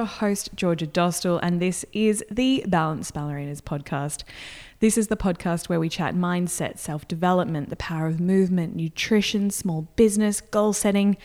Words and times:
Your 0.00 0.06
host, 0.06 0.48
Georgia 0.54 0.86
Dostal, 0.86 1.38
and 1.42 1.60
this 1.60 1.84
is 1.92 2.24
the 2.30 2.64
Balanced 2.66 3.12
Ballerinas 3.12 3.60
podcast. 3.60 4.22
This 4.78 4.96
is 4.96 5.08
the 5.08 5.16
podcast 5.16 5.68
where 5.68 5.78
we 5.78 5.90
chat 5.90 6.14
mindset, 6.14 6.78
self 6.78 7.06
development, 7.06 7.68
the 7.68 7.76
power 7.76 8.06
of 8.06 8.18
movement, 8.18 8.74
nutrition, 8.74 9.50
small 9.50 9.88
business, 9.96 10.40
goal 10.40 10.72
setting, 10.72 11.18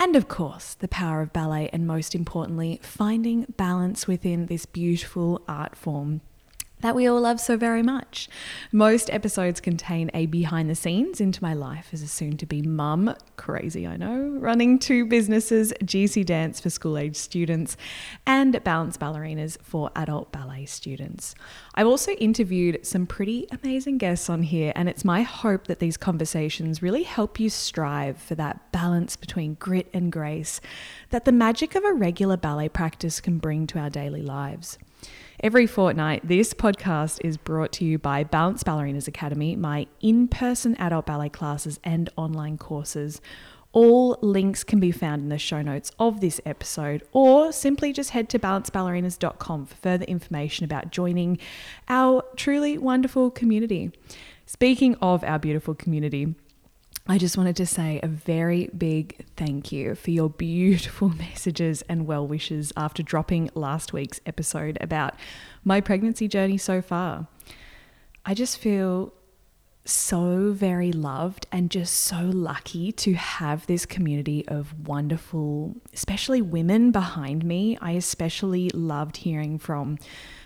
and 0.00 0.16
of 0.16 0.26
course, 0.26 0.74
the 0.74 0.88
power 0.88 1.22
of 1.22 1.32
ballet, 1.32 1.70
and 1.72 1.86
most 1.86 2.12
importantly, 2.12 2.80
finding 2.82 3.46
balance 3.56 4.08
within 4.08 4.46
this 4.46 4.66
beautiful 4.66 5.40
art 5.46 5.76
form 5.76 6.20
that 6.80 6.94
we 6.94 7.06
all 7.06 7.20
love 7.20 7.40
so 7.40 7.56
very 7.56 7.82
much. 7.82 8.28
Most 8.72 9.10
episodes 9.10 9.60
contain 9.60 10.10
a 10.14 10.26
behind 10.26 10.70
the 10.70 10.74
scenes 10.74 11.20
into 11.20 11.42
my 11.42 11.54
life 11.54 11.90
as 11.92 12.02
a 12.02 12.08
soon 12.08 12.36
to 12.36 12.46
be 12.46 12.62
mum, 12.62 13.14
crazy 13.36 13.86
I 13.86 13.96
know, 13.96 14.36
running 14.38 14.78
two 14.78 15.06
businesses, 15.06 15.72
GC 15.82 16.24
Dance 16.24 16.60
for 16.60 16.70
school 16.70 16.98
age 16.98 17.16
students 17.16 17.76
and 18.26 18.62
Balanced 18.62 19.00
Ballerinas 19.00 19.56
for 19.62 19.90
adult 19.96 20.32
ballet 20.32 20.66
students. 20.66 21.34
I've 21.74 21.86
also 21.86 22.12
interviewed 22.12 22.86
some 22.86 23.06
pretty 23.06 23.46
amazing 23.50 23.98
guests 23.98 24.28
on 24.30 24.42
here, 24.42 24.72
and 24.76 24.88
it's 24.88 25.04
my 25.04 25.22
hope 25.22 25.66
that 25.66 25.78
these 25.78 25.96
conversations 25.96 26.82
really 26.82 27.02
help 27.02 27.40
you 27.40 27.50
strive 27.50 28.18
for 28.18 28.34
that 28.36 28.70
balance 28.72 29.16
between 29.16 29.54
grit 29.54 29.88
and 29.92 30.12
grace 30.12 30.60
that 31.10 31.24
the 31.24 31.32
magic 31.32 31.74
of 31.74 31.84
a 31.84 31.92
regular 31.92 32.36
ballet 32.36 32.68
practice 32.68 33.20
can 33.20 33.38
bring 33.38 33.66
to 33.66 33.78
our 33.78 33.90
daily 33.90 34.22
lives. 34.22 34.78
Every 35.40 35.68
fortnight, 35.68 36.26
this 36.26 36.52
podcast 36.52 37.20
is 37.22 37.36
brought 37.36 37.70
to 37.74 37.84
you 37.84 37.96
by 37.96 38.24
Balanced 38.24 38.66
Ballerinas 38.66 39.06
Academy, 39.06 39.54
my 39.54 39.86
in 40.00 40.26
person 40.26 40.74
adult 40.80 41.06
ballet 41.06 41.28
classes 41.28 41.78
and 41.84 42.10
online 42.16 42.58
courses. 42.58 43.20
All 43.70 44.18
links 44.20 44.64
can 44.64 44.80
be 44.80 44.90
found 44.90 45.22
in 45.22 45.28
the 45.28 45.38
show 45.38 45.62
notes 45.62 45.92
of 45.96 46.20
this 46.20 46.40
episode, 46.44 47.04
or 47.12 47.52
simply 47.52 47.92
just 47.92 48.10
head 48.10 48.28
to 48.30 48.40
balancedballerinas.com 48.40 49.66
for 49.66 49.76
further 49.76 50.06
information 50.06 50.64
about 50.64 50.90
joining 50.90 51.38
our 51.88 52.24
truly 52.34 52.76
wonderful 52.76 53.30
community. 53.30 53.92
Speaking 54.44 54.96
of 54.96 55.22
our 55.22 55.38
beautiful 55.38 55.76
community, 55.76 56.34
I 57.10 57.16
just 57.16 57.38
wanted 57.38 57.56
to 57.56 57.64
say 57.64 58.00
a 58.02 58.06
very 58.06 58.68
big 58.76 59.24
thank 59.34 59.72
you 59.72 59.94
for 59.94 60.10
your 60.10 60.28
beautiful 60.28 61.08
messages 61.16 61.80
and 61.88 62.06
well 62.06 62.26
wishes 62.26 62.70
after 62.76 63.02
dropping 63.02 63.48
last 63.54 63.94
week's 63.94 64.20
episode 64.26 64.76
about 64.82 65.14
my 65.64 65.80
pregnancy 65.80 66.28
journey 66.28 66.58
so 66.58 66.82
far. 66.82 67.26
I 68.26 68.34
just 68.34 68.58
feel 68.58 69.14
so 69.88 70.52
very 70.52 70.92
loved 70.92 71.46
and 71.50 71.70
just 71.70 71.94
so 71.94 72.22
lucky 72.22 72.92
to 72.92 73.14
have 73.14 73.66
this 73.66 73.86
community 73.86 74.46
of 74.48 74.86
wonderful, 74.86 75.76
especially 75.94 76.42
women 76.42 76.90
behind 76.90 77.44
me. 77.44 77.78
I 77.80 77.92
especially 77.92 78.70
loved 78.70 79.18
hearing 79.18 79.58
from 79.58 79.98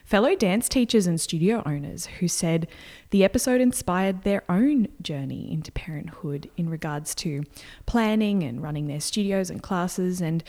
fellow 0.05 0.35
dance 0.35 0.69
teachers 0.69 1.07
and 1.07 1.21
studio 1.21 1.63
owners 1.65 2.07
who 2.07 2.29
said 2.29 2.69
the 3.11 3.25
episode 3.25 3.61
inspired 3.61 4.23
their 4.23 4.45
own 4.49 4.89
journey 5.01 5.51
into 5.53 5.73
parenthood 5.73 6.51
in 6.57 6.69
regards 6.69 7.15
to 7.17 7.43
planning 7.87 8.43
and 8.43 8.63
running 8.63 8.87
their 8.87 9.01
studios 9.01 9.51
and 9.51 9.63
classes. 9.63 10.21
And 10.21 10.45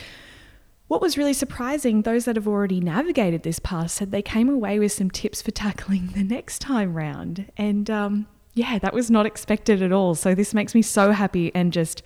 what 0.88 1.02
was 1.02 1.18
really 1.18 1.34
surprising, 1.34 2.02
those 2.02 2.26
that 2.26 2.36
have 2.36 2.48
already 2.48 2.80
navigated 2.80 3.44
this 3.44 3.60
path 3.60 3.92
said 3.92 4.12
they 4.12 4.22
came 4.22 4.50
away 4.50 4.78
with 4.80 4.92
some 4.92 5.10
tips 5.10 5.42
for 5.42 5.52
tackling 5.52 6.08
the 6.14 6.24
next 6.24 6.60
time 6.60 6.94
round. 6.94 7.52
And 7.58 7.90
um, 7.90 8.28
yeah, 8.54 8.78
that 8.80 8.94
was 8.94 9.10
not 9.10 9.26
expected 9.26 9.82
at 9.82 9.92
all. 9.92 10.16
So 10.16 10.36
this 10.36 10.54
makes 10.54 10.76
me 10.76 10.82
so 10.82 11.12
happy 11.12 11.54
and 11.56 11.74
just 11.74 12.04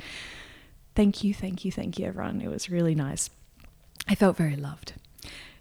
thank 0.95 1.23
you, 1.23 1.33
thank 1.33 1.65
you, 1.65 1.71
thank 1.71 1.99
you, 1.99 2.05
everyone. 2.05 2.41
It 2.41 2.49
was 2.49 2.69
really 2.69 2.95
nice. 2.95 3.29
I 4.07 4.15
felt 4.15 4.37
very 4.37 4.55
loved. 4.55 4.93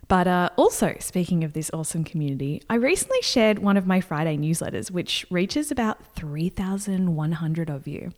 But 0.08 0.28
uh, 0.28 0.50
also, 0.54 0.94
speaking 1.00 1.42
of 1.42 1.52
this 1.52 1.70
awesome 1.72 2.04
community, 2.04 2.62
I 2.70 2.76
recently 2.76 3.20
shared 3.22 3.58
one 3.58 3.76
of 3.76 3.88
my 3.88 4.00
Friday 4.00 4.36
newsletters, 4.36 4.90
which 4.90 5.26
reaches 5.30 5.72
about 5.72 6.14
3,100 6.14 7.68
of 7.68 7.88
you, 7.88 8.12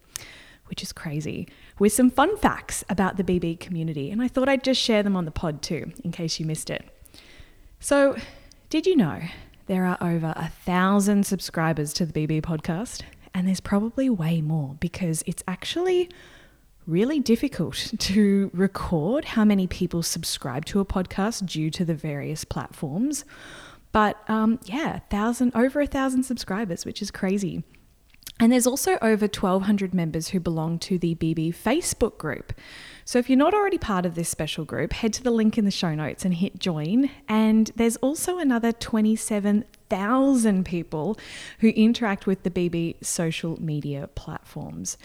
which 0.66 0.82
is 0.82 0.92
crazy, 0.92 1.48
with 1.78 1.94
some 1.94 2.10
fun 2.10 2.36
facts 2.36 2.84
about 2.90 3.16
the 3.16 3.24
BB 3.24 3.58
community. 3.58 4.10
And 4.10 4.20
I 4.20 4.28
thought 4.28 4.50
I'd 4.50 4.64
just 4.64 4.82
share 4.82 5.02
them 5.02 5.16
on 5.16 5.24
the 5.24 5.30
pod 5.30 5.62
too, 5.62 5.92
in 6.04 6.12
case 6.12 6.38
you 6.38 6.44
missed 6.44 6.68
it. 6.68 6.86
So, 7.80 8.18
did 8.68 8.84
you 8.84 8.94
know 8.94 9.22
there 9.68 9.84
are 9.84 9.98
over 10.00 10.32
a 10.34 10.48
thousand 10.48 11.24
subscribers 11.24 11.92
to 11.94 12.06
the 12.06 12.26
BB 12.26 12.42
podcast? 12.42 13.02
And 13.34 13.46
there's 13.46 13.60
probably 13.60 14.10
way 14.10 14.40
more 14.40 14.74
because 14.80 15.22
it's 15.26 15.44
actually 15.46 16.10
really 16.86 17.20
difficult 17.20 17.92
to 17.98 18.50
record 18.52 19.24
how 19.26 19.44
many 19.44 19.66
people 19.66 20.02
subscribe 20.02 20.64
to 20.64 20.80
a 20.80 20.84
podcast 20.84 21.46
due 21.46 21.70
to 21.70 21.84
the 21.84 21.94
various 21.94 22.44
platforms. 22.44 23.24
But 23.92 24.18
um, 24.28 24.58
yeah, 24.64 25.00
thousand 25.10 25.52
over 25.54 25.80
a 25.80 25.86
thousand 25.86 26.24
subscribers, 26.24 26.84
which 26.84 27.00
is 27.00 27.10
crazy. 27.10 27.62
And 28.40 28.52
there's 28.52 28.66
also 28.66 28.98
over 29.02 29.24
1,200 29.24 29.92
members 29.92 30.28
who 30.28 30.40
belong 30.40 30.78
to 30.80 30.98
the 30.98 31.14
BB 31.16 31.54
Facebook 31.54 32.18
group. 32.18 32.52
So 33.08 33.18
if 33.18 33.30
you're 33.30 33.38
not 33.38 33.54
already 33.54 33.78
part 33.78 34.04
of 34.04 34.16
this 34.16 34.28
special 34.28 34.66
group, 34.66 34.92
head 34.92 35.14
to 35.14 35.22
the 35.22 35.30
link 35.30 35.56
in 35.56 35.64
the 35.64 35.70
show 35.70 35.94
notes 35.94 36.26
and 36.26 36.34
hit 36.34 36.58
join. 36.58 37.08
And 37.26 37.70
there's 37.74 37.96
also 37.96 38.36
another 38.36 38.70
27,000 38.70 40.66
people 40.66 41.18
who 41.60 41.68
interact 41.68 42.26
with 42.26 42.42
the 42.42 42.50
BB 42.50 43.02
social 43.02 43.58
media 43.62 44.10
platforms 44.14 44.98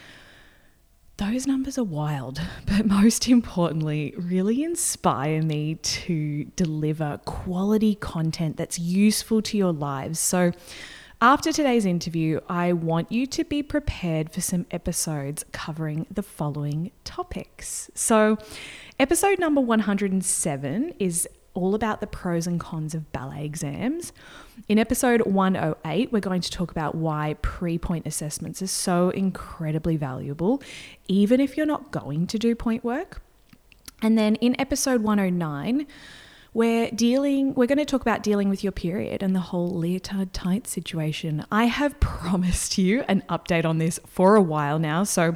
those 1.18 1.46
numbers 1.46 1.78
are 1.78 1.84
wild, 1.84 2.42
but 2.66 2.88
most 2.88 3.30
importantly, 3.30 4.14
really 4.18 4.64
inspire 4.64 5.44
me 5.44 5.76
to 5.76 6.46
deliver 6.56 7.20
quality 7.24 7.96
content 7.96 8.58
that's 8.58 8.80
useful 8.80 9.42
to 9.44 9.56
your 9.56 9.72
lives. 9.72 10.20
So, 10.20 10.52
after 11.24 11.54
today's 11.54 11.86
interview, 11.86 12.42
I 12.50 12.74
want 12.74 13.10
you 13.10 13.26
to 13.28 13.46
be 13.46 13.64
prepared 13.64 14.30
for 14.30 14.42
some 14.42 14.66
episodes 14.72 15.46
covering 15.54 16.06
the 16.12 16.22
following 16.22 16.92
topics. 17.06 17.90
So, 17.96 18.38
episode 19.00 19.40
number 19.40 19.62
107 19.62 20.94
is 21.00 21.26
all 21.54 21.76
about 21.76 22.02
the 22.02 22.08
pros 22.08 22.46
and 22.46 22.60
cons 22.60 22.94
of 22.94 23.10
ballet 23.14 23.46
exams. 23.46 24.12
In 24.68 24.78
episode 24.78 25.22
108, 25.22 26.12
we're 26.12 26.20
going 26.20 26.42
to 26.42 26.52
talk 26.52 26.72
about 26.72 26.94
why 26.94 27.38
pre 27.42 27.78
pointe 27.78 28.06
assessments 28.06 28.62
are 28.62 28.68
so 28.68 29.10
incredibly 29.12 29.96
valuable, 29.96 30.62
even 31.08 31.40
if 31.40 31.56
you're 31.56 31.66
not 31.66 31.92
going 31.92 32.28
to 32.28 32.38
do 32.38 32.54
pointe 32.54 32.84
work. 32.84 33.22
And 34.02 34.18
then 34.18 34.36
in 34.36 34.60
episode 34.60 35.02
109, 35.02 35.88
we're 36.54 36.92
dealing 36.92 37.54
we're 37.56 37.68
going 37.68 37.80
to 37.80 37.86
talk 37.86 38.02
about 38.02 38.22
dealing 38.22 38.50
with 38.50 38.64
your 38.64 38.72
period 38.72 39.24
and 39.24 39.36
the 39.36 39.40
whole 39.40 39.70
leotard 39.70 40.34
tight 40.34 40.68
situation. 40.68 41.46
I 41.52 41.66
have 41.66 42.00
promised 42.00 42.78
you 42.78 43.04
an 43.08 43.24
update 43.30 43.66
on 43.66 43.78
this 43.78 44.00
for 44.06 44.36
a 44.36 44.42
while 44.42 44.80
now, 44.80 45.04
so 45.04 45.36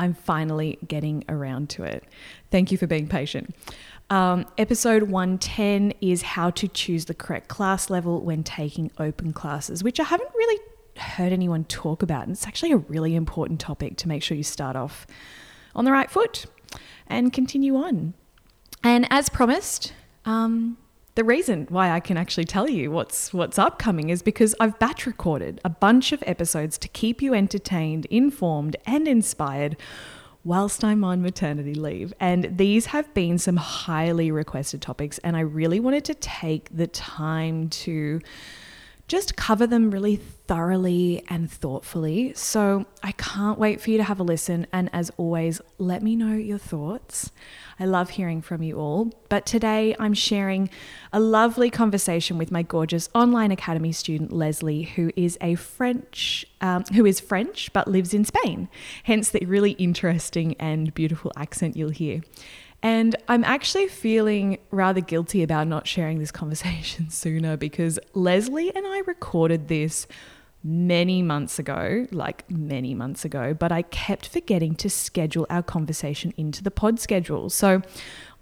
I'm 0.00 0.14
finally 0.14 0.78
getting 0.86 1.24
around 1.28 1.70
to 1.70 1.84
it. 1.84 2.04
Thank 2.50 2.72
you 2.72 2.78
for 2.78 2.86
being 2.86 3.08
patient. 3.08 3.54
Um, 4.10 4.46
episode 4.58 5.04
110 5.04 5.94
is 6.00 6.22
how 6.22 6.50
to 6.50 6.68
choose 6.68 7.06
the 7.06 7.14
correct 7.14 7.48
class 7.48 7.88
level 7.88 8.20
when 8.20 8.42
taking 8.42 8.90
open 8.98 9.32
classes, 9.32 9.82
which 9.82 9.98
I 9.98 10.04
haven't 10.04 10.30
really 10.34 10.60
heard 10.96 11.32
anyone 11.32 11.64
talk 11.64 12.02
about. 12.02 12.24
And 12.24 12.32
it's 12.32 12.46
actually 12.46 12.72
a 12.72 12.76
really 12.76 13.14
important 13.14 13.60
topic 13.60 13.96
to 13.98 14.08
make 14.08 14.22
sure 14.22 14.36
you 14.36 14.42
start 14.42 14.76
off 14.76 15.06
on 15.74 15.84
the 15.84 15.92
right 15.92 16.10
foot 16.10 16.46
and 17.06 17.32
continue 17.32 17.76
on. 17.76 18.14
And 18.82 19.06
as 19.10 19.28
promised, 19.28 19.94
um, 20.24 20.76
the 21.14 21.24
reason 21.24 21.66
why 21.68 21.90
I 21.90 22.00
can 22.00 22.16
actually 22.16 22.44
tell 22.44 22.68
you 22.68 22.90
what's 22.90 23.32
what's 23.32 23.58
upcoming 23.58 24.10
is 24.10 24.22
because 24.22 24.54
I've 24.58 24.78
batch 24.78 25.06
recorded 25.06 25.60
a 25.64 25.70
bunch 25.70 26.12
of 26.12 26.22
episodes 26.26 26.76
to 26.78 26.88
keep 26.88 27.22
you 27.22 27.34
entertained, 27.34 28.06
informed, 28.06 28.76
and 28.84 29.06
inspired 29.06 29.76
whilst 30.42 30.84
I'm 30.84 31.04
on 31.04 31.22
maternity 31.22 31.74
leave. 31.74 32.12
And 32.20 32.58
these 32.58 32.86
have 32.86 33.12
been 33.14 33.38
some 33.38 33.56
highly 33.56 34.30
requested 34.30 34.82
topics, 34.82 35.18
and 35.18 35.36
I 35.36 35.40
really 35.40 35.80
wanted 35.80 36.04
to 36.06 36.14
take 36.14 36.68
the 36.76 36.86
time 36.88 37.68
to 37.70 38.20
just 39.06 39.36
cover 39.36 39.66
them 39.66 39.90
really 39.90 40.16
thoroughly 40.16 41.22
and 41.28 41.50
thoughtfully. 41.50 42.32
So 42.34 42.86
I 43.02 43.12
can't 43.12 43.58
wait 43.58 43.80
for 43.80 43.90
you 43.90 43.98
to 43.98 44.04
have 44.04 44.18
a 44.18 44.22
listen. 44.22 44.66
And 44.72 44.88
as 44.92 45.10
always, 45.16 45.60
let 45.78 46.02
me 46.02 46.16
know 46.16 46.34
your 46.34 46.58
thoughts. 46.58 47.30
I 47.78 47.84
love 47.84 48.10
hearing 48.10 48.40
from 48.40 48.62
you 48.62 48.78
all. 48.78 49.12
But 49.28 49.46
today 49.46 49.94
I'm 49.98 50.14
sharing 50.14 50.70
a 51.12 51.20
lovely 51.20 51.70
conversation 51.70 52.38
with 52.38 52.50
my 52.50 52.62
gorgeous 52.62 53.08
online 53.14 53.50
academy 53.50 53.92
student 53.92 54.30
Lesly, 54.30 54.88
who 54.88 55.10
is 55.16 55.36
a 55.40 55.54
French, 55.56 56.46
um, 56.60 56.84
who 56.94 57.04
is 57.04 57.20
French 57.20 57.72
but 57.72 57.88
lives 57.88 58.14
in 58.14 58.24
Spain. 58.24 58.68
Hence 59.02 59.28
the 59.30 59.44
really 59.44 59.72
interesting 59.72 60.54
and 60.58 60.94
beautiful 60.94 61.32
accent 61.36 61.76
you'll 61.76 61.90
hear. 61.90 62.22
And 62.84 63.16
I'm 63.28 63.44
actually 63.44 63.88
feeling 63.88 64.58
rather 64.70 65.00
guilty 65.00 65.42
about 65.42 65.66
not 65.68 65.88
sharing 65.88 66.18
this 66.18 66.30
conversation 66.30 67.08
sooner 67.10 67.56
because 67.56 67.98
Lesly 68.14 68.70
and 68.74 68.86
I 68.86 68.98
recorded 69.06 69.68
this 69.68 70.06
many 70.62 71.22
months 71.22 71.58
ago, 71.58 72.06
like 72.10 72.48
many 72.50 72.94
months 72.94 73.24
ago, 73.24 73.54
but 73.54 73.72
I 73.72 73.82
kept 73.82 74.28
forgetting 74.28 74.74
to 74.76 74.90
schedule 74.90 75.46
our 75.48 75.62
conversation 75.62 76.34
into 76.36 76.62
the 76.62 76.70
pod 76.70 77.00
schedule. 77.00 77.48
So 77.48 77.80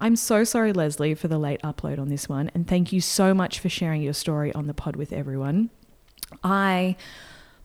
I'm 0.01 0.17
so 0.17 0.43
sorry, 0.43 0.73
Lesly, 0.73 1.17
for 1.17 1.29
the 1.29 1.37
late 1.37 1.61
upload 1.61 1.97
on 1.97 2.09
this 2.09 2.27
one. 2.27 2.51
And 2.53 2.67
thank 2.67 2.91
you 2.91 2.99
so 2.99 3.33
much 3.33 3.59
for 3.59 3.69
sharing 3.69 4.01
your 4.01 4.13
story 4.13 4.53
on 4.53 4.67
the 4.67 4.73
pod 4.73 4.97
with 4.97 5.13
everyone. 5.13 5.69
I 6.43 6.97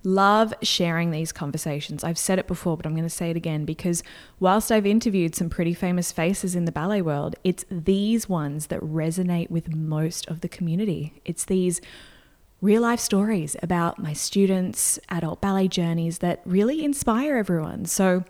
love 0.05 0.55
sharing 0.63 1.11
these 1.11 1.33
conversations. 1.33 2.05
I've 2.05 2.19
said 2.19 2.39
it 2.39 2.47
before, 2.47 2.77
but 2.77 2.87
I'm 2.87 2.95
going 2.95 3.03
to 3.05 3.11
say 3.11 3.31
it 3.31 3.37
again 3.37 3.65
because 3.65 4.03
whilst 4.39 4.71
I've 4.71 4.87
interviewed 4.87 5.35
some 5.35 5.51
pretty 5.51 5.75
famous 5.75 6.13
faces 6.13 6.55
in 6.55 6.65
the 6.65 6.73
ballet 6.73 7.03
world, 7.03 7.37
it's 7.45 7.65
these 7.71 8.29
ones 8.29 8.69
that 8.69 8.81
resonate 8.81 9.51
with 9.51 9.75
most 9.75 10.27
of 10.29 10.41
the 10.41 10.49
community. 10.49 11.21
It's 11.25 11.45
these 11.45 11.81
real 12.61 12.83
life 12.83 13.01
stories 13.01 13.57
about 13.63 13.99
my 13.99 14.13
students' 14.13 14.99
adult 15.09 15.41
ballet 15.41 15.69
journeys 15.69 16.19
that 16.19 16.43
really 16.45 16.85
inspire 16.85 17.37
everyone. 17.37 17.85
So, 17.87 18.25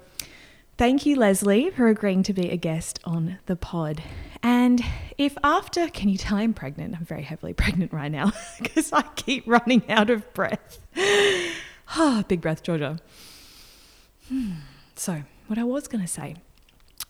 thank 0.76 1.06
you, 1.06 1.17
Lesly, 1.17 1.73
for 1.73 1.88
agreeing 1.88 2.23
to 2.25 2.32
be 2.32 2.50
a 2.50 2.56
guest 2.56 2.99
on 3.05 3.38
the 3.47 3.56
pod. 3.56 4.03
And 4.43 4.82
if 5.17 5.37
after, 5.43 5.88
can 5.88 6.08
you 6.08 6.19
tell 6.19 6.38
I'm 6.38 6.55
pregnant? 6.55 6.94
I'm 6.96 7.05
very 7.05 7.23
heavily 7.23 7.52
pregnant 7.55 7.93
right 7.93 8.11
now 8.11 8.32
because 8.62 8.93
I 8.93 9.02
keep 9.17 9.44
running 9.46 9.88
out 9.90 10.11
of 10.11 10.32
breath. 10.35 10.79
Ah, 11.96 12.23
big 12.29 12.43
breath, 12.43 12.62
Georgia. 12.62 12.99
Hmm. 14.29 14.50
So, 14.94 15.23
what 15.46 15.58
I 15.58 15.64
was 15.64 15.88
going 15.88 16.02
to 16.02 16.06
say 16.06 16.37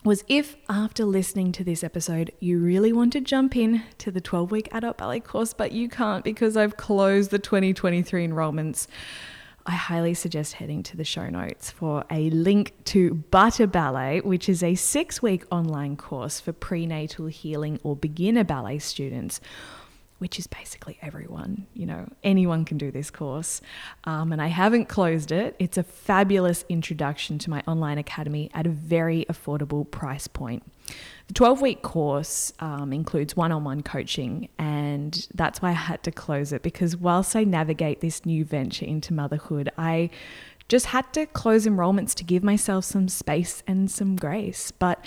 was 0.04 0.24
if 0.28 0.56
after 0.68 1.04
listening 1.04 1.50
to 1.52 1.64
this 1.64 1.82
episode 1.82 2.30
you 2.38 2.60
really 2.60 2.92
want 2.92 3.12
to 3.12 3.20
jump 3.20 3.56
in 3.56 3.82
to 3.98 4.12
the 4.12 4.20
12 4.20 4.50
week 4.50 4.68
adult 4.72 4.96
ballet 4.96 5.20
course, 5.20 5.52
but 5.52 5.72
you 5.72 5.88
can't 5.88 6.22
because 6.22 6.56
I've 6.56 6.76
closed 6.76 7.30
the 7.30 7.38
2023 7.40 8.26
enrollments, 8.26 8.86
I 9.68 9.72
highly 9.72 10.14
suggest 10.14 10.54
heading 10.54 10.82
to 10.84 10.96
the 10.96 11.04
show 11.04 11.28
notes 11.28 11.70
for 11.70 12.02
a 12.10 12.30
link 12.30 12.72
to 12.84 13.12
Butter 13.12 13.66
Ballet, 13.66 14.22
which 14.22 14.48
is 14.48 14.62
a 14.62 14.74
six 14.74 15.20
week 15.20 15.44
online 15.52 15.94
course 15.94 16.40
for 16.40 16.54
prenatal 16.54 17.26
healing 17.26 17.78
or 17.82 17.94
beginner 17.94 18.44
ballet 18.44 18.78
students 18.78 19.42
which 20.18 20.36
is 20.36 20.48
basically 20.48 20.98
everyone. 21.00 21.66
You 21.74 21.86
know, 21.86 22.08
anyone 22.24 22.64
can 22.64 22.76
do 22.76 22.90
this 22.90 23.08
course. 23.08 23.60
Um, 24.02 24.32
and 24.32 24.42
I 24.42 24.48
haven't 24.48 24.86
closed 24.86 25.30
it. 25.30 25.54
It's 25.60 25.78
a 25.78 25.84
fabulous 25.84 26.64
introduction 26.68 27.38
to 27.38 27.50
my 27.50 27.62
online 27.68 27.98
academy 27.98 28.50
at 28.52 28.66
a 28.66 28.70
very 28.70 29.26
affordable 29.30 29.88
price 29.88 30.26
point. 30.26 30.64
The 31.28 31.34
12 31.34 31.60
week 31.60 31.82
course 31.82 32.52
um, 32.60 32.92
includes 32.92 33.36
one 33.36 33.52
on 33.52 33.62
one 33.62 33.82
coaching, 33.82 34.48
and 34.58 35.28
that's 35.34 35.60
why 35.60 35.70
I 35.70 35.72
had 35.72 36.02
to 36.04 36.10
close 36.10 36.52
it 36.52 36.62
because 36.62 36.96
whilst 36.96 37.36
I 37.36 37.44
navigate 37.44 38.00
this 38.00 38.24
new 38.24 38.44
venture 38.44 38.86
into 38.86 39.12
motherhood, 39.12 39.70
I 39.76 40.10
just 40.68 40.86
had 40.86 41.12
to 41.14 41.26
close 41.26 41.66
enrollments 41.66 42.14
to 42.14 42.24
give 42.24 42.42
myself 42.42 42.84
some 42.84 43.08
space 43.08 43.62
and 43.66 43.90
some 43.90 44.16
grace. 44.16 44.70
But 44.70 45.04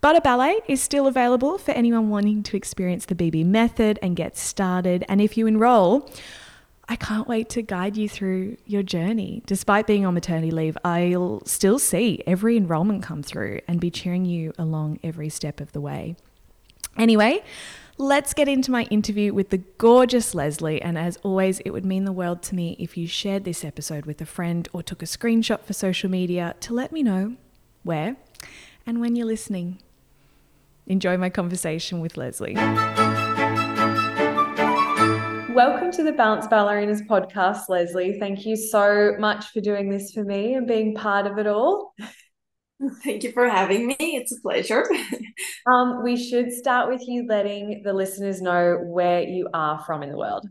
Butter 0.00 0.20
Ballet 0.20 0.60
is 0.68 0.82
still 0.82 1.06
available 1.06 1.56
for 1.56 1.70
anyone 1.70 2.10
wanting 2.10 2.42
to 2.44 2.56
experience 2.56 3.06
the 3.06 3.14
BB 3.14 3.46
method 3.46 3.98
and 4.02 4.14
get 4.14 4.36
started. 4.36 5.04
And 5.08 5.20
if 5.20 5.38
you 5.38 5.46
enroll, 5.46 6.10
I 6.88 6.96
can't 6.96 7.26
wait 7.26 7.48
to 7.50 7.62
guide 7.62 7.96
you 7.96 8.08
through 8.08 8.56
your 8.66 8.82
journey. 8.82 9.42
Despite 9.46 9.86
being 9.86 10.04
on 10.04 10.14
maternity 10.14 10.50
leave, 10.50 10.76
I'll 10.84 11.42
still 11.46 11.78
see 11.78 12.22
every 12.26 12.56
enrollment 12.56 13.02
come 13.02 13.22
through 13.22 13.60
and 13.66 13.80
be 13.80 13.90
cheering 13.90 14.24
you 14.24 14.52
along 14.58 15.00
every 15.02 15.28
step 15.30 15.60
of 15.60 15.72
the 15.72 15.80
way. 15.80 16.16
Anyway, 16.98 17.42
let's 17.96 18.34
get 18.34 18.48
into 18.48 18.70
my 18.70 18.84
interview 18.84 19.32
with 19.32 19.50
the 19.50 19.58
gorgeous 19.78 20.34
Lesly. 20.34 20.78
And 20.82 20.98
as 20.98 21.16
always, 21.22 21.60
it 21.60 21.70
would 21.70 21.84
mean 21.84 22.04
the 22.04 22.12
world 22.12 22.42
to 22.44 22.54
me 22.54 22.76
if 22.78 22.96
you 22.96 23.06
shared 23.06 23.44
this 23.44 23.64
episode 23.64 24.04
with 24.04 24.20
a 24.20 24.26
friend 24.26 24.68
or 24.72 24.82
took 24.82 25.02
a 25.02 25.06
screenshot 25.06 25.62
for 25.62 25.72
social 25.72 26.10
media 26.10 26.54
to 26.60 26.74
let 26.74 26.92
me 26.92 27.02
know 27.02 27.36
where 27.82 28.16
and 28.86 29.00
when 29.00 29.16
you're 29.16 29.26
listening 29.26 29.78
enjoy 30.86 31.16
my 31.16 31.30
conversation 31.30 32.00
with 32.00 32.14
Lesly. 32.14 32.54
Welcome 35.54 35.92
to 35.92 36.02
the 36.02 36.10
Balanced 36.10 36.50
Ballerinas 36.50 37.06
podcast, 37.06 37.68
Lesly. 37.68 38.18
Thank 38.18 38.44
you 38.44 38.56
so 38.56 39.14
much 39.20 39.52
for 39.52 39.60
doing 39.60 39.88
this 39.88 40.10
for 40.10 40.24
me 40.24 40.54
and 40.54 40.66
being 40.66 40.96
part 40.96 41.28
of 41.28 41.38
it 41.38 41.46
all. 41.46 41.94
Thank 43.04 43.22
you 43.22 43.30
for 43.30 43.48
having 43.48 43.86
me. 43.86 43.96
It's 44.00 44.36
a 44.36 44.40
pleasure. 44.40 44.84
um, 45.66 46.02
we 46.02 46.16
should 46.16 46.50
start 46.50 46.90
with 46.90 47.06
you 47.06 47.28
letting 47.28 47.82
the 47.84 47.92
listeners 47.92 48.42
know 48.42 48.80
where 48.82 49.22
you 49.22 49.48
are 49.54 49.78
from 49.84 50.02
in 50.02 50.10
the 50.10 50.18
world. 50.18 50.44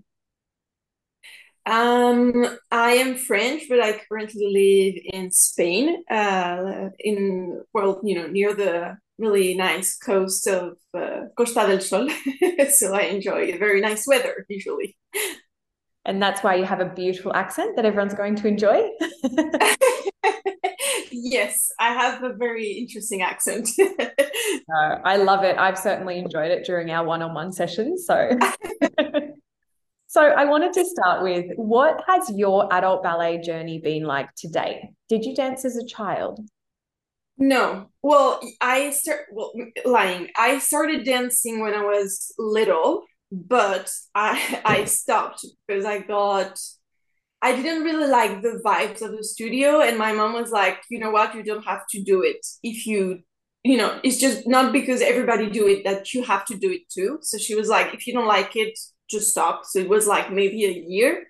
Um, 1.66 2.58
I 2.72 2.92
am 2.92 3.16
French, 3.16 3.64
but 3.68 3.82
I 3.82 4.00
currently 4.08 4.48
live 4.54 5.22
in 5.22 5.32
Spain, 5.32 6.02
uh, 6.10 6.92
in 7.00 7.62
well, 7.74 8.00
you 8.06 8.16
know, 8.16 8.28
near 8.28 8.56
the 8.56 8.96
really 9.24 9.56
nice 9.56 9.98
coast 9.98 10.48
of 10.48 10.78
uh, 10.94 11.22
Costa 11.38 11.66
del 11.68 11.80
Sol. 11.80 12.10
so 12.70 12.94
I 12.94 13.04
enjoy 13.04 13.58
very 13.58 13.80
nice 13.80 14.06
weather 14.06 14.46
usually. 14.50 14.98
And 16.06 16.22
that's 16.22 16.44
why 16.44 16.56
you 16.56 16.66
have 16.66 16.82
a 16.82 16.90
beautiful 16.90 17.34
accent 17.34 17.78
that 17.78 17.86
everyone's 17.86 18.14
going 18.14 18.36
to 18.36 18.48
enjoy. 18.48 18.90
yes, 21.12 21.72
I 21.80 21.94
have 21.94 22.24
a 22.24 22.34
very 22.34 22.72
interesting 22.72 23.22
accent. 23.22 23.70
I 25.06 25.16
love 25.16 25.46
it. 25.46 25.58
I've 25.58 25.80
certainly 25.80 26.20
enjoyed 26.20 26.52
it 26.52 26.66
during 26.66 26.92
our 26.92 27.06
one-on-one 27.06 27.54
sessions. 27.54 28.06
So, 28.06 28.38
so 30.08 30.22
I 30.22 30.44
wanted 30.44 30.74
to 30.74 30.84
start 30.86 31.24
with 31.24 31.46
what 31.56 32.04
has 32.08 32.30
your 32.36 32.68
adult 32.74 33.02
ballet 33.02 33.40
journey 33.40 33.80
been 33.80 34.04
like 34.04 34.36
to 34.40 34.50
date? 34.50 34.82
Did 35.08 35.24
you 35.24 35.34
dance 35.34 35.64
as 35.64 35.78
a 35.78 35.86
child? 35.86 36.42
No. 37.38 37.90
Well, 38.02 38.40
I 38.62 38.92
start 38.92 39.22
well 39.32 39.54
lying. 39.86 40.30
I 40.38 40.60
started 40.60 41.04
dancing 41.06 41.62
when 41.62 41.74
I 41.74 41.82
was 41.84 42.34
little, 42.38 43.04
but 43.32 43.92
I 44.16 44.62
I 44.66 44.86
stopped 44.86 45.46
because 45.68 45.86
I 45.86 46.00
got 46.00 46.58
I 47.42 47.56
didn't 47.56 47.84
really 47.84 48.08
like 48.10 48.42
the 48.42 48.62
vibes 48.66 49.02
of 49.02 49.12
the 49.18 49.24
studio 49.24 49.82
and 49.82 49.98
my 49.98 50.14
mom 50.14 50.34
was 50.34 50.52
like, 50.52 50.80
"You 50.90 51.00
know 51.00 51.12
what? 51.12 51.36
You 51.36 51.44
don't 51.44 51.66
have 51.66 51.86
to 51.92 52.04
do 52.04 52.24
it 52.24 52.46
if 52.64 52.88
you 52.88 53.22
you 53.66 53.78
know, 53.78 54.00
it's 54.04 54.18
just 54.20 54.48
not 54.48 54.74
because 54.74 55.02
everybody 55.02 55.50
do 55.50 55.68
it 55.68 55.84
that 55.86 56.14
you 56.14 56.24
have 56.24 56.46
to 56.48 56.58
do 56.58 56.72
it 56.72 56.84
too." 56.94 57.20
So 57.24 57.38
she 57.40 57.56
was 57.56 57.70
like, 57.70 57.94
"If 57.96 58.08
you 58.08 58.14
don't 58.14 58.28
like 58.28 58.56
it, 58.58 58.78
just 59.10 59.32
stop." 59.32 59.66
So 59.66 59.80
it 59.80 59.90
was 59.90 60.08
like 60.08 60.32
maybe 60.34 60.66
a 60.66 60.72
year 60.88 61.26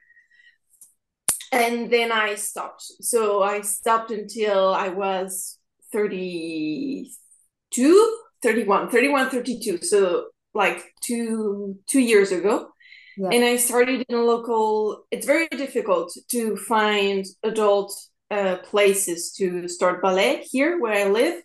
and 1.51 1.91
then 1.91 2.11
I 2.11 2.35
stopped. 2.35 2.83
So 3.01 3.43
I 3.43 3.61
stopped 3.61 4.11
until 4.11 4.73
I 4.73 4.89
was 4.89 5.57
32 5.93 8.17
31 8.41 8.89
31 8.89 9.29
32 9.29 9.77
so 9.83 10.25
like 10.53 10.83
two 11.05 11.77
two 11.87 12.01
years 12.01 12.31
ago. 12.31 12.69
Yeah. 13.15 13.29
and 13.31 13.45
i 13.45 13.57
started 13.57 14.03
in 14.09 14.15
a 14.15 14.21
local 14.21 15.05
it's 15.11 15.27
very 15.27 15.47
difficult 15.47 16.11
to 16.31 16.57
find 16.57 17.23
adult 17.43 17.93
uh, 18.31 18.55
places 18.71 19.31
to 19.37 19.67
start 19.67 20.01
ballet 20.01 20.43
here 20.51 20.81
where 20.81 21.05
i 21.05 21.09
live. 21.09 21.43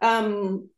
Um, 0.00 0.70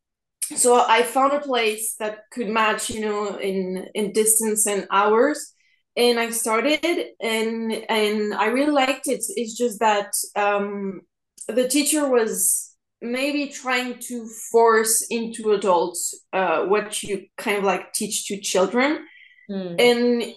so 0.56 0.82
i 0.88 1.02
found 1.02 1.34
a 1.34 1.40
place 1.40 1.96
that 2.00 2.20
could 2.32 2.48
match 2.48 2.88
you 2.88 3.00
know 3.00 3.36
in 3.36 3.86
in 3.94 4.12
distance 4.12 4.66
and 4.66 4.86
hours. 4.90 5.54
And 5.94 6.18
i 6.18 6.30
started 6.30 6.82
and 7.20 7.70
and 7.90 8.34
i 8.34 8.46
really 8.46 8.72
liked 8.72 9.08
it. 9.08 9.22
It's 9.36 9.56
just 9.56 9.78
that 9.80 10.10
um, 10.34 11.02
the 11.48 11.68
teacher 11.68 12.08
was 12.08 12.71
maybe 13.02 13.48
trying 13.48 13.98
to 13.98 14.26
force 14.50 15.06
into 15.10 15.52
adults 15.52 16.14
uh, 16.32 16.64
what 16.64 17.02
you 17.02 17.26
kind 17.36 17.58
of 17.58 17.64
like 17.64 17.92
teach 17.92 18.26
to 18.26 18.40
children. 18.40 19.06
Mm. 19.50 20.34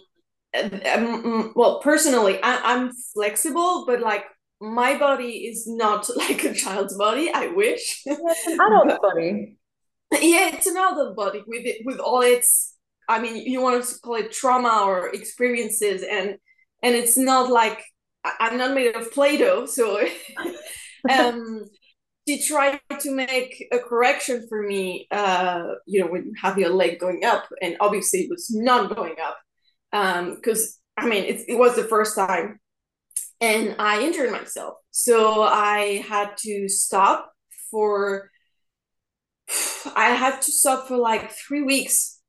and 0.54 0.86
um, 0.88 1.54
well 1.56 1.80
personally 1.80 2.40
I, 2.42 2.60
i'm 2.74 2.92
flexible 3.14 3.86
but 3.86 4.00
like 4.02 4.26
my 4.60 4.98
body 4.98 5.46
is 5.48 5.68
not 5.68 6.10
like 6.16 6.44
a 6.44 6.54
child's 6.54 6.98
body. 6.98 7.30
I 7.32 7.48
wish. 7.48 8.02
Yeah, 8.06 8.16
it's 8.20 8.48
an 8.48 8.60
adult 8.60 9.02
body. 9.02 9.58
Yeah 10.12 10.50
it's 10.54 10.68
an 10.68 10.78
adult 10.78 11.16
body 11.16 11.44
with 11.48 11.66
it 11.66 11.82
with 11.86 12.00
all 12.00 12.22
its 12.22 12.76
i 13.10 13.20
mean 13.20 13.36
you 13.38 13.60
want 13.60 13.84
to 13.84 14.00
call 14.00 14.16
it 14.16 14.32
trauma 14.32 14.84
or 14.86 15.10
experiences 15.10 16.04
and 16.04 16.38
and 16.84 16.96
it's 16.96 17.18
not 17.18 17.50
like 17.50 17.84
i'm 18.40 18.58
not 18.58 18.74
made 18.74 18.96
of 18.96 19.12
play-doh 19.12 19.66
so 19.66 20.00
um 21.10 21.66
she 22.28 22.42
tried 22.44 22.80
to 23.00 23.12
make 23.12 23.68
a 23.72 23.80
correction 23.80 24.46
for 24.50 24.62
me 24.64 25.08
uh 25.12 25.64
you 25.86 26.00
know 26.00 26.08
when 26.08 26.26
you 26.26 26.34
have 26.42 26.58
your 26.58 26.70
leg 26.70 27.00
going 27.00 27.24
up 27.24 27.46
and 27.62 27.78
obviously 27.80 28.22
it 28.22 28.30
was 28.30 28.50
not 28.50 28.96
going 28.96 29.16
up 29.22 29.38
um 29.94 30.36
because 30.36 30.80
i 30.98 31.08
mean 31.08 31.24
it, 31.24 31.42
it 31.48 31.58
was 31.58 31.76
the 31.76 31.84
first 31.84 32.16
time 32.16 32.60
and 33.42 33.76
i 33.80 34.02
injured 34.02 34.32
myself. 34.32 34.76
So 34.92 35.44
i 35.44 36.04
had 36.08 36.38
to 36.38 36.70
stop 36.70 37.32
for 37.72 38.32
i 39.96 40.10
had 40.10 40.42
to 40.42 40.52
stop 40.52 40.88
for 40.88 40.98
like 40.98 41.32
three 41.32 41.62
weeks 41.62 42.20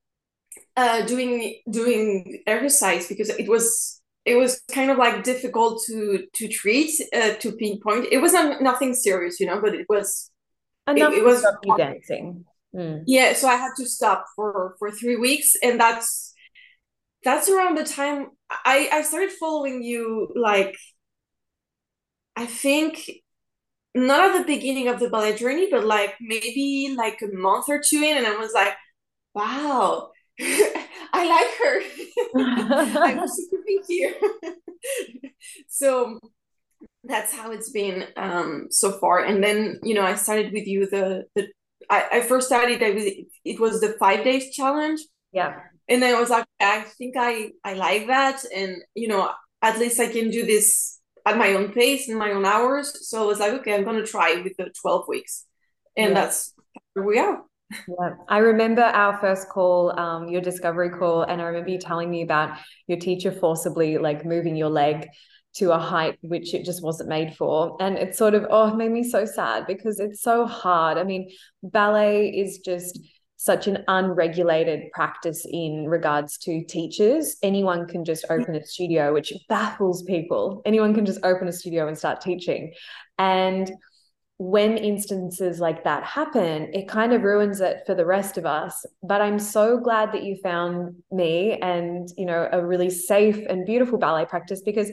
uh 0.76 1.06
doing 1.06 1.60
doing 1.70 2.42
exercise 2.46 3.08
because 3.08 3.30
it 3.30 3.48
was 3.48 4.02
it 4.26 4.34
was 4.34 4.60
kind 4.72 4.90
of 4.90 4.98
like 4.98 5.22
difficult 5.22 5.82
to 5.86 6.26
to 6.34 6.48
treat 6.48 6.90
uh, 7.14 7.34
to 7.34 7.52
pinpoint. 7.52 8.08
It 8.10 8.18
was 8.18 8.32
not 8.32 8.60
nothing 8.60 8.92
serious 8.94 9.40
you 9.40 9.46
know 9.46 9.60
but 9.60 9.74
it 9.74 9.86
was 9.88 10.30
enough 10.88 11.12
it, 11.12 11.18
it 11.18 11.24
was 11.24 11.46
dancing. 11.76 12.44
Mm. 12.74 13.04
yeah 13.06 13.32
so 13.32 13.48
i 13.48 13.56
had 13.56 13.70
to 13.78 13.86
stop 13.86 14.26
for 14.34 14.76
for 14.78 14.90
three 14.90 15.16
weeks 15.16 15.54
and 15.62 15.80
that's 15.80 16.34
that's 17.24 17.48
around 17.48 17.78
the 17.78 17.84
time 17.84 18.28
i 18.50 18.88
i 18.92 19.02
started 19.02 19.30
following 19.30 19.82
you 19.82 20.28
like 20.36 20.76
i 22.34 22.44
think 22.44 23.10
not 23.94 24.30
at 24.30 24.38
the 24.38 24.44
beginning 24.44 24.88
of 24.88 25.00
the 25.00 25.08
ballet 25.08 25.36
journey 25.36 25.68
but 25.70 25.86
like 25.86 26.14
maybe 26.20 26.94
like 26.98 27.22
a 27.22 27.34
month 27.34 27.66
or 27.68 27.80
two 27.80 28.02
in 28.02 28.18
and 28.18 28.26
i 28.26 28.36
was 28.36 28.52
like 28.52 28.74
wow 29.34 30.10
I 31.16 31.24
like 31.36 31.54
her. 31.62 31.76
I 32.36 33.14
wish 33.20 33.30
she 33.36 33.48
could 33.50 33.64
be 33.66 33.80
here. 33.88 34.14
so 35.68 36.20
that's 37.04 37.32
how 37.32 37.52
it's 37.52 37.70
been 37.70 38.04
um, 38.16 38.66
so 38.70 38.92
far. 38.92 39.24
And 39.24 39.42
then 39.42 39.80
you 39.82 39.94
know, 39.94 40.02
I 40.02 40.14
started 40.14 40.52
with 40.52 40.66
you 40.66 40.86
the 40.86 41.24
the. 41.34 41.48
I, 41.88 42.04
I 42.12 42.20
first 42.20 42.48
started. 42.48 42.82
I 42.82 42.90
was 42.90 43.04
it 43.44 43.60
was 43.60 43.80
the 43.80 43.96
five 43.98 44.24
days 44.24 44.54
challenge. 44.54 45.00
Yeah. 45.32 45.54
And 45.88 46.02
then 46.02 46.14
I 46.14 46.20
was 46.20 46.30
like, 46.30 46.44
I 46.60 46.80
think 46.98 47.14
I 47.18 47.52
I 47.64 47.74
like 47.74 48.08
that, 48.08 48.44
and 48.54 48.76
you 48.94 49.08
know, 49.08 49.30
at 49.62 49.78
least 49.78 50.00
I 50.00 50.08
can 50.08 50.30
do 50.30 50.44
this 50.44 51.00
at 51.24 51.38
my 51.38 51.54
own 51.54 51.72
pace 51.72 52.08
and 52.08 52.18
my 52.18 52.32
own 52.32 52.44
hours. 52.44 53.08
So 53.08 53.22
I 53.22 53.26
was 53.26 53.38
like, 53.38 53.52
okay, 53.60 53.74
I'm 53.74 53.84
gonna 53.84 54.04
try 54.04 54.42
with 54.42 54.56
the 54.58 54.70
twelve 54.80 55.06
weeks, 55.08 55.46
and 55.96 56.08
yeah. 56.08 56.20
that's 56.20 56.52
where 56.92 57.06
we 57.06 57.18
are. 57.18 57.42
Yeah, 57.70 58.14
I 58.28 58.38
remember 58.38 58.82
our 58.82 59.18
first 59.20 59.48
call, 59.48 59.98
um, 59.98 60.28
your 60.28 60.40
discovery 60.40 60.90
call, 60.90 61.22
and 61.22 61.40
I 61.40 61.46
remember 61.46 61.70
you 61.70 61.78
telling 61.78 62.10
me 62.10 62.22
about 62.22 62.58
your 62.86 62.98
teacher 62.98 63.32
forcibly 63.32 63.98
like 63.98 64.24
moving 64.24 64.56
your 64.56 64.70
leg 64.70 65.08
to 65.56 65.72
a 65.72 65.78
height 65.78 66.18
which 66.20 66.54
it 66.54 66.64
just 66.64 66.82
wasn't 66.82 67.08
made 67.08 67.34
for. 67.34 67.76
And 67.80 67.96
it 67.96 68.14
sort 68.14 68.34
of, 68.34 68.46
oh, 68.50 68.68
it 68.68 68.76
made 68.76 68.92
me 68.92 69.02
so 69.02 69.24
sad 69.24 69.66
because 69.66 69.98
it's 69.98 70.20
so 70.22 70.46
hard. 70.46 70.98
I 70.98 71.04
mean, 71.04 71.30
ballet 71.62 72.28
is 72.28 72.58
just 72.58 73.00
such 73.38 73.66
an 73.66 73.84
unregulated 73.88 74.90
practice 74.92 75.46
in 75.50 75.86
regards 75.88 76.38
to 76.38 76.64
teachers. 76.64 77.36
Anyone 77.42 77.86
can 77.86 78.04
just 78.04 78.24
open 78.30 78.54
a 78.54 78.64
studio, 78.64 79.12
which 79.12 79.32
baffles 79.48 80.02
people. 80.02 80.62
Anyone 80.66 80.94
can 80.94 81.06
just 81.06 81.20
open 81.24 81.48
a 81.48 81.52
studio 81.52 81.88
and 81.88 81.96
start 81.96 82.20
teaching. 82.20 82.72
And 83.18 83.70
when 84.38 84.76
instances 84.76 85.60
like 85.60 85.84
that 85.84 86.04
happen, 86.04 86.70
it 86.74 86.88
kind 86.88 87.12
of 87.14 87.22
ruins 87.22 87.60
it 87.60 87.82
for 87.86 87.94
the 87.94 88.04
rest 88.04 88.36
of 88.36 88.44
us. 88.44 88.84
But 89.02 89.22
I'm 89.22 89.38
so 89.38 89.78
glad 89.78 90.12
that 90.12 90.24
you 90.24 90.36
found 90.42 90.96
me 91.10 91.58
and, 91.62 92.08
you 92.18 92.26
know, 92.26 92.48
a 92.52 92.64
really 92.64 92.90
safe 92.90 93.38
and 93.48 93.64
beautiful 93.64 93.98
ballet 93.98 94.26
practice 94.26 94.60
because 94.60 94.90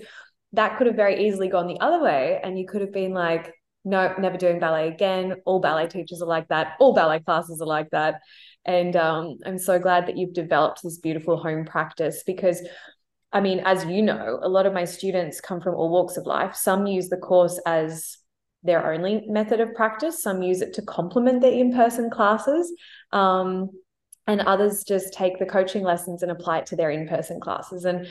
that 0.53 0.77
could 0.77 0.87
have 0.87 0.95
very 0.95 1.27
easily 1.27 1.49
gone 1.49 1.67
the 1.67 1.79
other 1.81 2.01
way. 2.01 2.39
And 2.41 2.57
you 2.57 2.65
could 2.65 2.81
have 2.81 2.93
been 2.93 3.13
like, 3.13 3.53
no, 3.83 4.13
never 4.17 4.37
doing 4.37 4.59
ballet 4.59 4.87
again. 4.87 5.35
All 5.45 5.59
ballet 5.59 5.87
teachers 5.87 6.21
are 6.21 6.27
like 6.27 6.47
that. 6.47 6.75
All 6.79 6.93
ballet 6.93 7.19
classes 7.19 7.61
are 7.61 7.67
like 7.67 7.89
that. 7.89 8.21
And 8.63 8.95
um, 8.95 9.39
I'm 9.45 9.57
so 9.57 9.77
glad 9.77 10.07
that 10.07 10.17
you've 10.17 10.33
developed 10.33 10.83
this 10.83 10.99
beautiful 10.99 11.35
home 11.35 11.65
practice 11.65 12.23
because 12.25 12.65
I 13.33 13.41
mean, 13.41 13.61
as 13.65 13.83
you 13.85 14.03
know, 14.03 14.39
a 14.41 14.47
lot 14.47 14.67
of 14.67 14.73
my 14.73 14.85
students 14.85 15.41
come 15.41 15.59
from 15.59 15.73
all 15.73 15.89
walks 15.89 16.17
of 16.17 16.27
life. 16.27 16.55
Some 16.55 16.85
use 16.85 17.09
the 17.09 17.17
course 17.17 17.59
as 17.65 18.19
their 18.63 18.91
only 18.91 19.25
method 19.27 19.59
of 19.59 19.73
practice. 19.73 20.21
Some 20.21 20.41
use 20.41 20.61
it 20.61 20.73
to 20.75 20.81
complement 20.81 21.41
their 21.41 21.51
in 21.51 21.73
person 21.73 22.09
classes. 22.09 22.71
Um, 23.11 23.69
and 24.25 24.41
others 24.41 24.83
just 24.83 25.13
take 25.13 25.37
the 25.37 25.45
coaching 25.45 25.83
lessons 25.83 26.23
and 26.23 26.31
apply 26.31 26.59
it 26.59 26.65
to 26.67 26.75
their 26.75 26.89
in 26.89 27.07
person 27.07 27.39
classes. 27.39 27.85
And 27.85 28.07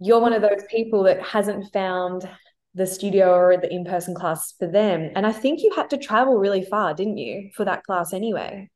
you're 0.00 0.20
one 0.20 0.32
of 0.32 0.42
those 0.42 0.62
people 0.70 1.02
that 1.04 1.22
hasn't 1.22 1.72
found 1.72 2.28
the 2.74 2.86
studio 2.86 3.32
or 3.32 3.56
the 3.56 3.72
in 3.72 3.84
person 3.84 4.14
class 4.14 4.54
for 4.58 4.66
them. 4.66 5.10
And 5.14 5.26
I 5.26 5.32
think 5.32 5.60
you 5.62 5.72
had 5.76 5.90
to 5.90 5.98
travel 5.98 6.38
really 6.38 6.64
far, 6.64 6.94
didn't 6.94 7.18
you, 7.18 7.50
for 7.54 7.64
that 7.64 7.84
class 7.84 8.12
anyway? 8.12 8.70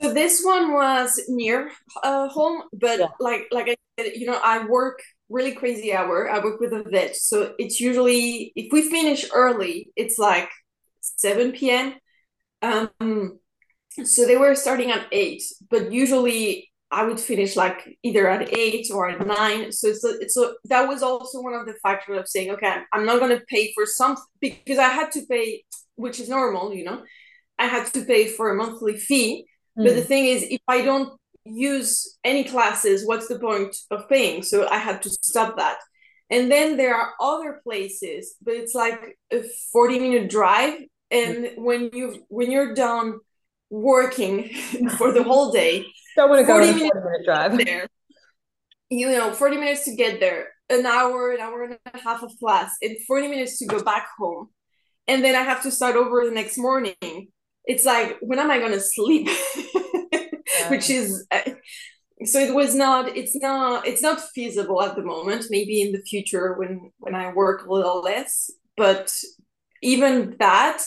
So 0.00 0.12
this 0.12 0.42
one 0.42 0.72
was 0.72 1.20
near 1.28 1.70
uh, 2.02 2.28
home, 2.28 2.62
but 2.72 2.98
yeah. 2.98 3.06
like 3.20 3.46
like 3.52 3.68
I 3.68 3.76
said, 3.98 4.12
you 4.16 4.26
know, 4.26 4.40
I 4.42 4.66
work 4.66 5.00
really 5.28 5.52
crazy 5.52 5.94
hour. 5.94 6.30
I 6.30 6.38
work 6.38 6.60
with 6.60 6.72
a 6.72 6.82
vet, 6.82 7.16
so 7.16 7.54
it's 7.58 7.80
usually 7.80 8.52
if 8.56 8.72
we 8.72 8.88
finish 8.90 9.26
early, 9.34 9.90
it's 9.96 10.18
like 10.18 10.50
seven 11.00 11.52
p.m. 11.52 11.94
Um, 12.62 13.38
so 14.04 14.26
they 14.26 14.36
were 14.36 14.54
starting 14.54 14.90
at 14.90 15.06
eight, 15.12 15.42
but 15.70 15.92
usually 15.92 16.70
I 16.90 17.04
would 17.04 17.20
finish 17.20 17.56
like 17.56 17.96
either 18.02 18.28
at 18.28 18.56
eight 18.56 18.86
or 18.92 19.08
at 19.08 19.26
nine. 19.26 19.72
So 19.72 19.88
it's 19.88 20.04
a, 20.04 20.18
it's 20.20 20.36
a, 20.36 20.52
that 20.66 20.88
was 20.88 21.02
also 21.02 21.42
one 21.42 21.54
of 21.54 21.66
the 21.66 21.74
factors 21.82 22.18
of 22.18 22.28
saying, 22.28 22.50
okay, 22.52 22.82
I'm 22.92 23.04
not 23.04 23.18
going 23.18 23.36
to 23.36 23.44
pay 23.46 23.72
for 23.74 23.84
something 23.84 24.24
because 24.40 24.78
I 24.78 24.88
had 24.88 25.10
to 25.12 25.26
pay, 25.28 25.64
which 25.96 26.20
is 26.20 26.28
normal, 26.28 26.72
you 26.72 26.84
know. 26.84 27.02
I 27.58 27.66
had 27.66 27.92
to 27.94 28.04
pay 28.04 28.28
for 28.28 28.50
a 28.50 28.54
monthly 28.54 28.96
fee. 28.96 29.46
Mm. 29.78 29.84
But 29.84 29.94
the 29.96 30.02
thing 30.02 30.26
is, 30.26 30.44
if 30.44 30.60
I 30.68 30.82
don't 30.82 31.18
use 31.44 32.18
any 32.24 32.44
classes 32.44 33.06
what's 33.06 33.28
the 33.28 33.38
point 33.38 33.76
of 33.90 34.08
paying? 34.08 34.42
So 34.42 34.68
i 34.68 34.78
had 34.78 35.02
to 35.02 35.10
stop 35.10 35.56
that. 35.56 35.78
And 36.30 36.50
then 36.50 36.76
there 36.76 36.94
are 36.94 37.12
other 37.20 37.60
places 37.62 38.36
but 38.42 38.54
it's 38.54 38.74
like 38.74 39.18
a 39.32 39.42
40 39.72 39.98
minute 39.98 40.30
drive. 40.30 40.80
And 41.10 41.50
when 41.56 41.90
you 41.92 42.24
when 42.28 42.50
you're 42.50 42.74
done 42.74 43.20
working 43.70 44.48
for 44.98 45.12
the 45.12 45.22
whole 45.22 45.52
day 45.52 45.86
don't 46.16 46.30
want 46.30 46.40
to 46.40 46.46
go 46.46 46.60
40 46.60 46.72
minute 46.72 47.24
drive. 47.24 47.58
there. 47.58 47.88
You 48.90 49.10
know 49.10 49.32
40 49.32 49.56
minutes 49.56 49.84
to 49.84 49.94
get 49.94 50.20
there 50.20 50.48
an 50.70 50.86
hour 50.86 51.32
an 51.32 51.40
hour 51.40 51.64
and 51.64 51.78
a 51.92 51.98
half 51.98 52.22
of 52.22 52.32
class 52.38 52.72
and 52.80 52.96
40 53.06 53.28
minutes 53.28 53.58
to 53.58 53.66
go 53.66 53.82
back 53.82 54.08
home. 54.18 54.48
And 55.06 55.22
then 55.22 55.34
i 55.34 55.42
have 55.42 55.62
to 55.64 55.70
start 55.70 55.96
over 55.96 56.24
the 56.24 56.30
next 56.30 56.56
morning. 56.56 57.28
It's 57.66 57.84
like 57.84 58.16
when 58.20 58.38
am 58.38 58.50
i 58.50 58.58
going 58.58 58.72
to 58.72 58.80
sleep 58.80 59.28
which 60.70 60.90
is 60.90 61.26
uh, 61.30 61.50
so 62.24 62.38
it 62.38 62.54
was 62.54 62.74
not 62.74 63.16
it's 63.16 63.36
not 63.36 63.86
it's 63.86 64.02
not 64.02 64.20
feasible 64.34 64.82
at 64.82 64.94
the 64.96 65.02
moment 65.02 65.46
maybe 65.50 65.80
in 65.80 65.92
the 65.92 66.02
future 66.02 66.54
when 66.54 66.90
when 66.98 67.14
i 67.14 67.32
work 67.32 67.66
a 67.66 67.72
little 67.72 68.00
less 68.00 68.50
but 68.76 69.12
even 69.82 70.36
that 70.38 70.82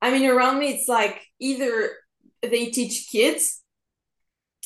i 0.00 0.10
mean 0.10 0.28
around 0.28 0.58
me 0.58 0.72
it's 0.72 0.88
like 0.88 1.20
either 1.40 1.90
they 2.42 2.66
teach 2.66 3.08
kids 3.10 3.62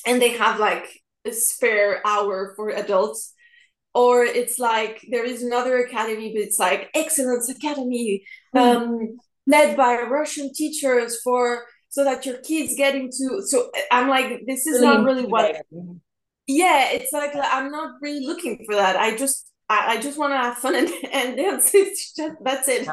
and 0.06 0.22
they 0.22 0.30
have 0.30 0.60
like 0.60 0.86
a 1.26 1.32
spare 1.32 2.06
hour 2.06 2.52
for 2.56 2.70
adults 2.70 3.34
or 3.94 4.24
it's 4.24 4.58
like 4.58 5.04
there 5.10 5.24
is 5.24 5.42
another 5.42 5.78
academy 5.78 6.32
but 6.32 6.42
it's 6.42 6.58
like 6.58 6.90
excellence 6.94 7.48
academy 7.48 8.24
mm. 8.54 8.60
um, 8.60 9.16
led 9.46 9.76
by 9.76 10.00
russian 10.02 10.52
teachers 10.54 11.20
for 11.22 11.64
so 11.96 12.04
that 12.04 12.26
your 12.26 12.36
kids 12.42 12.74
get 12.76 12.94
into 12.94 13.40
so 13.46 13.70
i'm 13.90 14.06
like 14.06 14.42
this 14.46 14.66
is 14.66 14.82
really 14.82 14.96
not 14.96 15.04
really 15.06 15.24
what 15.24 15.56
yeah 16.46 16.90
it's 16.90 17.10
like 17.10 17.30
i'm 17.34 17.70
not 17.70 17.94
really 18.02 18.26
looking 18.26 18.62
for 18.66 18.74
that 18.74 18.96
i 18.96 19.16
just 19.16 19.50
I, 19.68 19.94
I 19.94 20.00
just 20.00 20.18
want 20.18 20.32
to 20.32 20.36
have 20.36 20.58
fun 20.58 20.76
and, 20.76 20.88
and 21.12 21.36
dance. 21.36 21.72
It's 21.74 22.14
just, 22.14 22.36
that's 22.44 22.68
it. 22.68 22.86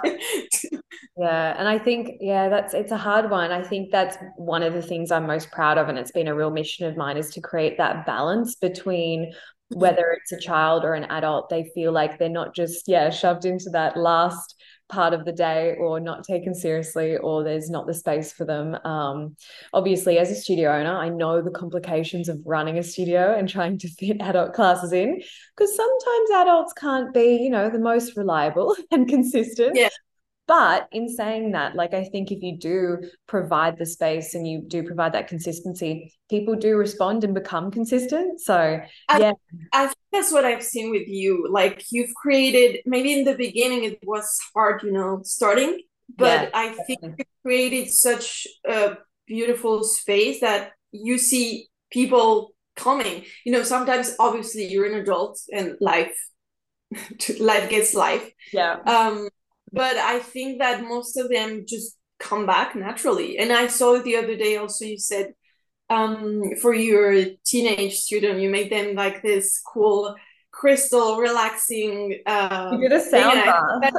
yeah. 1.18 1.56
And 1.56 1.68
I 1.68 1.78
think, 1.78 2.18
yeah, 2.20 2.50
that's, 2.50 2.74
it's 2.74 2.92
a 2.92 2.98
hard 2.98 3.30
one. 3.30 3.52
I 3.52 3.62
think 3.62 3.92
that's 3.92 4.18
one 4.38 4.64
of 4.64 4.74
the 4.74 4.82
things 4.82 5.12
I'm 5.12 5.28
most 5.28 5.52
proud 5.52 5.78
of. 5.78 5.88
And 5.88 6.00
it's 6.00 6.10
been 6.12 6.28
a 6.28 6.34
real 6.34 6.50
mission 6.50 6.88
of 6.88 6.98
mine 6.98 7.16
is 7.16 7.30
to 7.36 7.42
create 7.42 7.78
that 7.78 8.08
balance 8.08 8.56
between 8.56 9.26
mm-hmm. 9.26 9.80
whether 9.80 10.18
it's 10.20 10.32
a 10.32 10.40
child 10.40 10.84
or 10.84 10.96
an 10.96 11.04
adult, 11.12 11.50
they 11.50 11.70
feel 11.76 11.92
like 11.92 12.18
they're 12.18 12.28
not 12.28 12.56
just, 12.56 12.88
yeah, 12.88 13.12
shoved 13.12 13.46
into 13.46 13.70
that 13.70 13.96
last 13.96 14.56
part 14.90 15.13
of 15.13 15.25
the 15.25 15.32
day 15.32 15.75
or 15.80 16.00
not 16.00 16.24
taken 16.24 16.54
seriously 16.54 17.18
or 17.18 17.44
there's 17.44 17.70
not 17.70 17.88
the 17.88 17.94
space 17.94 18.32
for 18.32 18.46
them. 18.46 18.75
Um, 18.86 19.36
obviously 19.74 20.18
as 20.18 20.32
a 20.32 20.36
studio 20.36 20.72
owner 20.72 20.96
i 20.98 21.10
know 21.10 21.42
the 21.42 21.52
complications 21.52 22.30
of 22.30 22.40
running 22.46 22.78
a 22.78 22.84
studio 22.84 23.36
and 23.38 23.50
trying 23.50 23.78
to 23.78 23.88
fit 23.88 24.18
adult 24.22 24.54
classes 24.54 24.92
in 24.94 25.22
because 25.56 25.75
sometimes 25.75 26.30
adults 26.36 26.74
can't 26.74 27.13
be 27.13 27.38
you 27.42 27.50
know 27.50 27.70
the 27.70 27.80
most 27.80 28.16
reliable 28.18 28.75
and 28.92 29.08
consistent. 29.08 29.75
Yeah 29.75 29.90
but 30.48 30.90
in 30.92 31.08
saying 31.08 31.52
that, 31.52 31.76
like 31.76 31.94
I 31.94 32.04
think 32.04 32.32
if 32.32 32.42
you 32.42 32.58
do 32.58 32.98
provide 33.28 33.78
the 33.78 33.86
space 33.86 34.36
and 34.36 34.48
you 34.48 34.62
do 34.62 34.84
provide 34.84 35.14
that 35.14 35.28
consistency, 35.28 36.14
people 36.30 36.56
do 36.56 36.76
respond 36.76 37.24
and 37.24 37.34
become 37.34 37.72
consistent. 37.72 38.42
So 38.42 38.82
I, 39.10 39.20
yeah. 39.20 39.34
I 39.72 39.86
think 39.86 39.98
that's 40.12 40.34
what 40.34 40.44
I've 40.44 40.64
seen 40.64 40.92
with 40.92 41.08
you. 41.08 41.48
Like 41.50 41.86
you've 41.92 42.14
created 42.14 42.82
maybe 42.86 43.14
in 43.14 43.24
the 43.24 43.36
beginning 43.36 43.86
it 43.86 44.00
was 44.04 44.38
hard, 44.54 44.84
you 44.84 44.92
know, 44.92 45.22
starting, 45.24 45.80
but 46.18 46.44
yeah, 46.44 46.50
I 46.54 46.70
think 46.88 47.00
you 47.02 47.26
created 47.42 47.90
such 47.90 48.46
a 48.68 48.98
beautiful 49.26 49.84
space 49.84 50.42
that 50.42 50.72
you 50.92 51.18
see 51.18 51.68
people 51.90 52.54
coming. 52.76 53.24
You 53.46 53.54
know, 53.54 53.64
sometimes 53.64 54.16
obviously 54.20 54.66
you're 54.66 54.86
an 54.86 55.00
adult 55.00 55.40
and 55.54 55.78
life 55.80 56.18
life 57.40 57.70
gets 57.70 57.94
life. 57.94 58.30
Yeah. 58.52 58.80
Um 58.86 59.30
but 59.74 59.98
I 59.98 60.20
think 60.20 60.60
that 60.60 60.84
most 60.84 61.18
of 61.18 61.30
them 61.30 61.65
just 61.68 61.98
come 62.20 62.46
back 62.46 62.75
naturally. 62.75 63.38
And 63.39 63.51
I 63.51 63.68
saw 63.68 64.00
the 64.00 64.15
other 64.15 64.38
day 64.38 64.58
also 64.58 64.86
you 64.86 65.00
said 65.00 65.34
um, 65.89 66.42
for 66.62 66.74
your 66.74 67.25
teenage 67.46 67.96
student, 68.00 68.39
you 68.39 68.50
make 68.50 68.70
them 68.70 68.96
like 68.96 69.22
this 69.22 69.60
cool 69.65 70.15
crystal 70.53 71.18
relaxing 71.18 72.20
uh 72.27 72.70
you 72.74 72.88
did 72.88 72.92
a 72.92 73.01
sound 73.01 73.34
bath. 73.44 73.96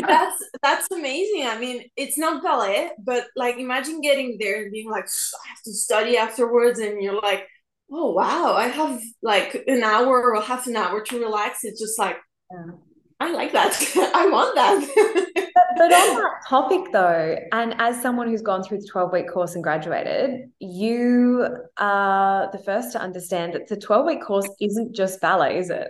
that's 0.00 0.44
that's 0.62 0.90
amazing 0.90 1.46
i 1.46 1.58
mean 1.58 1.84
it's 1.94 2.16
not 2.16 2.42
ballet 2.42 2.90
but 2.98 3.26
like 3.36 3.58
imagine 3.58 4.00
getting 4.00 4.38
there 4.40 4.62
and 4.62 4.72
being 4.72 4.90
like 4.90 5.04
i 5.04 5.48
have 5.48 5.62
to 5.62 5.74
study 5.74 6.16
afterwards 6.16 6.78
and 6.78 7.02
you're 7.02 7.20
like 7.20 7.46
oh 7.92 8.12
wow 8.12 8.54
i 8.54 8.66
have 8.66 8.98
like 9.22 9.62
an 9.66 9.84
hour 9.84 10.32
or 10.32 10.40
half 10.40 10.66
an 10.66 10.74
hour 10.74 11.02
to 11.02 11.20
relax 11.20 11.64
it's 11.64 11.80
just 11.80 11.98
like 11.98 12.16
yeah. 12.50 12.72
I 13.20 13.30
like 13.30 13.52
that. 13.52 13.74
I 14.14 14.28
want 14.28 14.54
that. 14.54 15.24
But, 15.34 15.50
but 15.76 15.92
on 15.92 16.16
that 16.16 16.42
topic 16.48 16.92
though 16.92 17.36
and 17.52 17.74
as 17.78 18.00
someone 18.00 18.28
who's 18.28 18.42
gone 18.42 18.62
through 18.62 18.78
the 18.78 18.88
12 18.90 19.12
week 19.12 19.32
course 19.32 19.54
and 19.54 19.62
graduated 19.62 20.50
you 20.60 21.46
are 21.78 22.50
the 22.52 22.58
first 22.58 22.92
to 22.92 23.00
understand 23.00 23.54
that 23.54 23.68
the 23.68 23.76
12 23.76 24.06
week 24.06 24.22
course 24.22 24.48
isn't 24.60 24.94
just 24.94 25.20
ballet 25.20 25.58
is 25.58 25.70
it? 25.70 25.88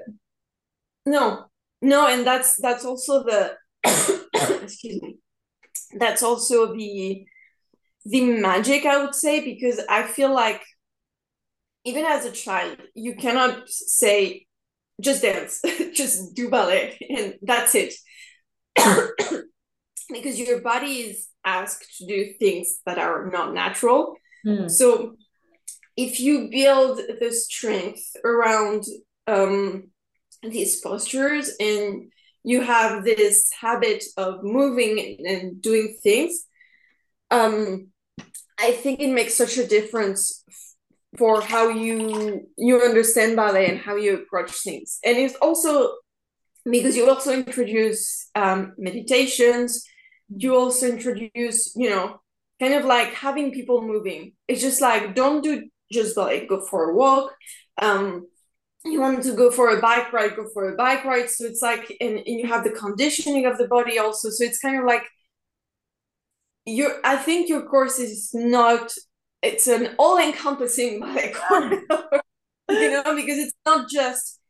No. 1.07 1.47
No 1.83 2.07
and 2.07 2.27
that's 2.27 2.61
that's 2.61 2.85
also 2.85 3.25
the 3.25 3.55
excuse 4.63 5.03
me. 5.03 5.19
That's 5.99 6.23
also 6.23 6.75
the 6.75 7.27
the 8.07 8.21
magic 8.21 8.85
i 8.85 9.03
would 9.03 9.15
say 9.15 9.43
because 9.43 9.81
i 9.89 10.03
feel 10.03 10.31
like 10.35 10.61
even 11.85 12.05
as 12.05 12.25
a 12.25 12.33
child, 12.33 12.79
you 12.95 13.15
cannot 13.15 13.69
say, 13.69 14.47
just 15.01 15.23
dance, 15.23 15.61
just 15.95 16.35
do 16.35 16.49
ballet, 16.51 16.99
and 17.09 17.35
that's 17.43 17.75
it. 17.75 17.95
because 20.11 20.39
your 20.39 20.61
body 20.61 20.93
is 21.01 21.29
asked 21.45 21.99
to 21.99 22.07
do 22.07 22.33
things 22.39 22.79
that 22.87 22.99
are 22.99 23.31
not 23.31 23.55
natural. 23.55 24.17
Mm. 24.47 24.71
So 24.71 25.17
if 25.97 26.21
you 26.21 26.49
build 26.51 27.01
the 27.21 27.33
strength 27.33 28.05
around 28.25 28.85
um, 29.27 29.91
these 30.43 30.81
postures 30.81 31.51
and 31.61 32.11
you 32.43 32.61
have 32.61 33.05
this 33.05 33.51
habit 33.59 34.05
of 34.17 34.43
moving 34.43 35.19
and 35.27 35.63
doing 35.63 35.97
things, 36.03 36.45
um, 37.31 37.89
I 38.59 38.73
think 38.73 39.01
it 39.01 39.13
makes 39.13 39.37
such 39.37 39.57
a 39.57 39.67
difference 39.67 40.45
for 41.17 41.41
how 41.41 41.69
you 41.69 42.47
you 42.57 42.81
understand 42.81 43.37
ballet 43.37 43.69
and 43.69 43.79
how 43.79 43.97
you 43.97 44.15
approach 44.15 44.53
things. 44.63 44.99
And 45.05 45.17
it's 45.17 45.35
also 45.37 45.95
because 46.71 46.97
you 46.97 47.09
also 47.09 47.33
introduce 47.33 48.31
um, 48.35 48.73
meditations. 48.79 49.85
You 50.29 50.57
also 50.57 50.89
introduce 50.89 51.75
you 51.77 51.91
know 51.91 52.21
kind 52.61 52.75
of 52.75 52.85
like 52.85 53.13
having 53.13 53.53
people 53.53 53.83
moving. 53.83 54.33
It's 54.49 54.61
just 54.61 54.81
like 54.81 55.15
don't 55.15 55.43
do 55.43 55.69
just 55.93 56.17
ballet 56.17 56.47
go 56.47 56.61
for 56.61 56.91
a 56.91 56.95
walk. 56.95 57.33
Um, 57.81 58.27
you 58.85 59.01
want 59.01 59.23
to 59.23 59.33
go 59.33 59.51
for 59.51 59.71
a 59.71 59.81
bike 59.81 60.13
ride 60.13 60.37
go 60.37 60.47
for 60.53 60.73
a 60.73 60.77
bike 60.77 61.05
ride. 61.05 61.31
So 61.31 61.45
it's 61.45 61.63
like 61.63 61.95
and, 62.01 62.19
and 62.19 62.41
you 62.41 62.47
have 62.47 62.65
the 62.65 62.71
conditioning 62.71 63.47
of 63.47 63.59
the 63.59 63.69
body 63.69 63.99
also. 63.99 64.31
So 64.31 64.45
it's 64.45 64.59
kind 64.59 64.79
of 64.79 64.85
like 64.85 65.05
your 66.67 66.99
i 67.05 67.17
think 67.17 67.49
your 67.49 67.63
course 67.63 67.99
is 67.99 68.31
not 68.33 68.93
it's 69.45 69.67
an 69.67 69.95
all-encompassing 69.99 71.01
ballet 71.01 71.33
you 72.69 72.91
know, 72.91 73.15
because 73.15 73.39
it's 73.39 73.55
not 73.67 73.89
just 73.89 74.41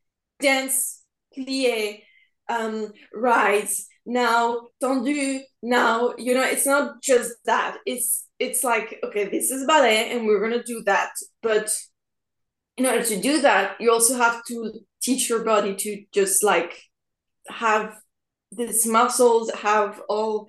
dance, 0.41 1.03
plie, 1.37 2.03
um, 2.49 2.93
rides, 3.13 3.89
now 4.07 4.69
tendu, 4.83 5.41
now, 5.63 6.15
you 6.19 6.35
know, 6.35 6.45
it's 6.45 6.67
not 6.67 7.03
just 7.03 7.33
that. 7.47 7.79
It's 7.87 8.29
it's 8.39 8.63
like, 8.63 8.99
okay, 9.03 9.29
this 9.29 9.51
is 9.51 9.67
ballet 9.67 10.11
and 10.13 10.27
we're 10.27 10.41
gonna 10.41 10.63
do 10.63 10.83
that. 10.85 11.11
But 11.43 11.75
in 12.77 12.87
order 12.87 13.03
to 13.03 13.21
do 13.21 13.41
that, 13.41 13.81
you 13.81 13.91
also 13.91 14.17
have 14.17 14.45
to 14.47 14.73
teach 15.03 15.29
your 15.29 15.45
body 15.45 15.75
to 15.77 16.05
just 16.13 16.43
like 16.43 16.83
have 17.49 17.95
these 18.53 18.87
muscles, 18.87 19.51
have 19.53 20.01
all 20.09 20.49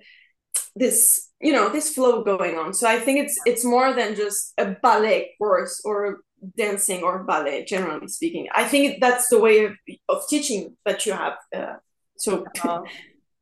this 0.74 1.25
you 1.40 1.52
know 1.52 1.68
this 1.68 1.92
flow 1.92 2.22
going 2.22 2.56
on. 2.56 2.72
So 2.72 2.88
i 2.88 2.98
think 2.98 3.24
it's 3.24 3.38
it's 3.46 3.64
more 3.64 3.92
than 3.92 4.14
just 4.14 4.52
a 4.58 4.76
ballet 4.82 5.34
course 5.38 5.82
or 5.84 6.20
dancing 6.56 7.02
or 7.02 7.24
ballet 7.24 7.64
generally 7.64 8.08
speaking. 8.08 8.48
I 8.54 8.64
think 8.64 9.00
that's 9.00 9.28
the 9.28 9.40
way 9.40 9.64
of, 9.64 9.72
of 10.08 10.22
teaching 10.28 10.76
that 10.84 11.06
you 11.06 11.12
have 11.12 11.34
uh, 11.54 11.74
so 12.16 12.44
oh, 12.64 12.84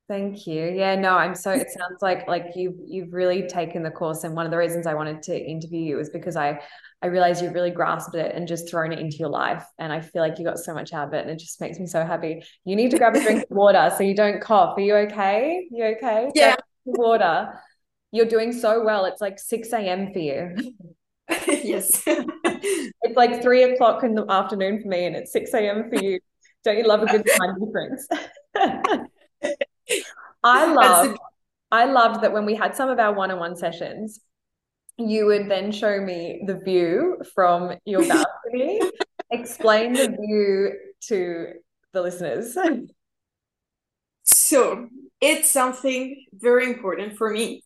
thank 0.09 0.47
you. 0.47 0.71
Yeah 0.71 0.97
no 0.97 1.17
i'm 1.17 1.35
so 1.35 1.53
it 1.53 1.71
sounds 1.71 2.03
like 2.03 2.27
like 2.27 2.47
you've 2.57 2.75
you've 2.85 3.13
really 3.13 3.47
taken 3.47 3.83
the 3.83 3.91
course. 3.91 4.25
And 4.25 4.35
one 4.35 4.47
of 4.47 4.51
the 4.51 4.59
reasons 4.59 4.87
i 4.87 4.95
wanted 4.95 5.23
to 5.25 5.39
interview 5.39 5.81
you 5.81 6.01
is 6.01 6.11
because 6.11 6.35
i 6.37 6.61
i 7.01 7.07
realized 7.07 7.43
you've 7.43 7.55
really 7.55 7.71
grasped 7.71 8.17
it 8.17 8.35
and 8.35 8.49
just 8.49 8.69
thrown 8.69 8.93
it 8.93 8.99
into 8.99 9.19
your 9.19 9.29
life. 9.29 9.65
And 9.79 9.93
i 9.93 10.01
feel 10.01 10.23
like 10.23 10.39
you 10.39 10.45
got 10.45 10.59
so 10.59 10.75
much 10.75 10.93
out 10.93 11.09
of 11.09 11.15
it 11.15 11.23
and 11.23 11.31
it 11.31 11.39
just 11.39 11.61
makes 11.61 11.79
me 11.79 11.87
so 11.87 12.05
happy. 12.05 12.43
You 12.65 12.75
need 12.75 12.91
to 12.91 12.99
grab 12.99 13.15
a 13.15 13.23
drink 13.23 13.45
of 13.49 13.57
water 13.57 13.93
so 13.97 14.03
you 14.03 14.17
don't 14.17 14.41
cough. 14.41 14.77
Are 14.77 14.81
you 14.81 14.97
okay? 14.97 15.69
You 15.71 15.85
okay? 15.97 16.31
Yeah. 16.35 16.57
Water 16.87 17.55
you're 18.15 18.27
doing 18.27 18.53
so 18.53 18.85
well. 18.85 19.07
It's 19.07 19.21
like 19.21 19.41
6 19.41 19.73
a.m. 19.73 20.13
for 20.13 20.21
you. 20.21 20.55
yes. 21.49 22.01
it's 22.07 23.17
like 23.17 23.43
three 23.43 23.65
o'clock 23.65 24.05
in 24.05 24.15
the 24.15 24.25
afternoon 24.31 24.81
for 24.81 24.89
me, 24.89 25.07
and 25.07 25.17
it's 25.17 25.33
6 25.33 25.53
a.m. 25.53 25.91
for 25.91 25.97
you. 26.01 26.21
Don't 26.63 26.79
you 26.79 26.87
love 26.87 27.03
a 27.03 27.07
good 27.07 27.29
time 27.37 27.57
difference? 27.59 28.07
I 30.45 30.73
love 30.73 31.17
I 31.73 31.87
loved 31.87 32.23
that 32.23 32.33
when 32.33 32.47
we 32.47 32.55
had 32.55 32.77
some 32.77 32.89
of 32.89 33.01
our 33.01 33.13
one-on-one 33.13 33.57
sessions, 33.57 34.21
you 34.97 35.27
would 35.27 35.51
then 35.51 35.73
show 35.73 36.01
me 36.01 36.45
the 36.47 36.59
view 36.59 37.21
from 37.35 37.75
your 37.85 38.07
balcony. 38.07 38.81
Explain 39.33 39.95
the 39.95 40.17
view 40.21 40.73
to 41.09 41.55
the 41.93 42.01
listeners. 42.01 42.57
So 44.23 44.89
it's 45.21 45.51
something 45.51 46.25
very 46.33 46.67
important 46.67 47.17
for 47.17 47.31
me 47.31 47.64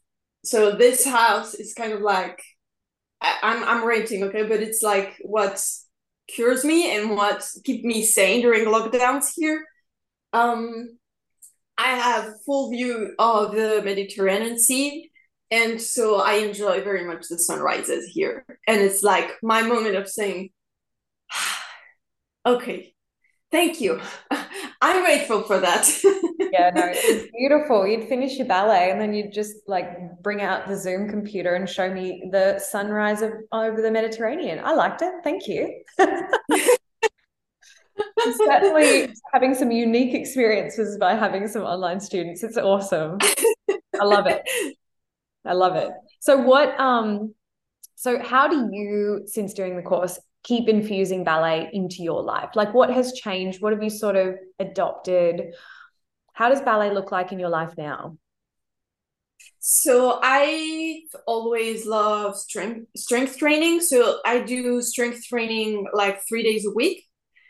so 0.49 0.73
this 0.73 1.05
house 1.05 1.55
is 1.55 1.75
kind 1.75 1.93
of 1.93 2.01
like 2.01 2.43
I, 3.21 3.37
I'm, 3.43 3.65
I'm 3.65 3.87
renting, 3.87 4.25
okay, 4.25 4.45
but 4.45 4.61
it's 4.61 4.83
like 4.83 5.17
what 5.21 5.63
cures 6.29 6.65
me 6.65 6.97
and 6.97 7.11
what 7.11 7.47
keep 7.65 7.85
me 7.85 8.03
sane 8.03 8.43
during 8.43 8.65
lockdowns 8.67 9.33
here. 9.35 9.65
Um, 10.33 10.99
I 11.77 11.89
have 11.89 12.35
full 12.45 12.71
view 12.71 13.15
of 13.19 13.53
the 13.53 13.83
Mediterranean 13.85 14.59
Sea, 14.59 15.11
and 15.51 15.81
so 15.81 16.17
I 16.17 16.35
enjoy 16.35 16.83
very 16.83 17.05
much 17.05 17.29
the 17.29 17.39
sunrises 17.39 18.07
here. 18.07 18.45
And 18.67 18.81
it's 18.81 19.03
like 19.03 19.31
my 19.43 19.63
moment 19.63 19.97
of 19.97 20.09
saying, 20.09 20.51
okay, 22.47 22.95
thank 23.51 23.81
you. 23.81 24.01
I'm 24.81 25.03
grateful 25.03 25.43
for 25.43 25.59
that. 25.59 25.89
yeah, 26.53 26.71
no, 26.71 26.83
it's 26.87 27.31
beautiful. 27.37 27.87
You'd 27.87 28.09
finish 28.09 28.39
your 28.39 28.47
ballet 28.47 28.91
and 28.93 29.01
then 29.01 29.13
you'd 29.13 29.33
just 29.33 29.57
like 29.67 30.23
bring 30.23 30.41
out 30.41 30.69
the 30.69 30.77
Zoom 30.77 31.09
computer 31.09 31.55
and 31.55 31.69
show 31.69 31.93
me 31.93 32.29
the 32.31 32.61
sunrise 32.61 33.23
of, 33.23 33.33
over 33.51 33.83
the 33.83 33.91
Mediterranean. 33.91 34.61
I 34.63 34.75
liked 34.75 35.03
it. 35.03 35.13
Thank 35.25 35.49
you. 35.49 35.83
certainly 38.37 39.13
having 39.33 39.55
some 39.55 39.71
unique 39.71 40.15
experiences 40.15 40.97
by 40.99 41.15
having 41.15 41.49
some 41.49 41.63
online 41.63 41.99
students. 42.01 42.43
It's 42.45 42.57
awesome. 42.57 43.19
I 44.01 44.05
love 44.05 44.27
it. 44.27 44.43
I 45.45 45.55
love 45.55 45.77
it. 45.77 45.91
So 46.21 46.37
what 46.37 46.79
um 46.79 47.35
so 47.97 48.23
how 48.23 48.49
do 48.49 48.69
you 48.73 49.23
since 49.27 49.55
doing 49.55 49.77
the 49.77 49.83
course 49.83 50.21
keep 50.45 50.69
infusing 50.69 51.25
ballet 51.25 51.71
into 51.73 52.03
your 52.03 52.23
life? 52.23 52.51
Like 52.55 52.75
what 52.75 52.91
has 52.91 53.13
changed? 53.13 53.61
What 53.61 53.73
have 53.73 53.83
you 53.83 53.91
sort 53.91 54.17
of 54.17 54.37
adopted? 54.59 55.55
How 56.33 56.49
does 56.49 56.61
ballet 56.61 56.93
look 56.93 57.13
like 57.13 57.33
in 57.33 57.39
your 57.39 57.49
life 57.49 57.75
now? 57.77 58.17
So 59.61 60.19
I 60.23 61.03
always 61.27 61.85
love 61.85 62.37
strength 62.39 62.87
strength 62.97 63.39
training. 63.39 63.81
So 63.81 64.21
I 64.25 64.41
do 64.41 64.81
strength 64.83 65.27
training 65.27 65.87
like 65.93 66.23
three 66.29 66.43
days 66.43 66.65
a 66.65 66.71
week, 66.71 67.05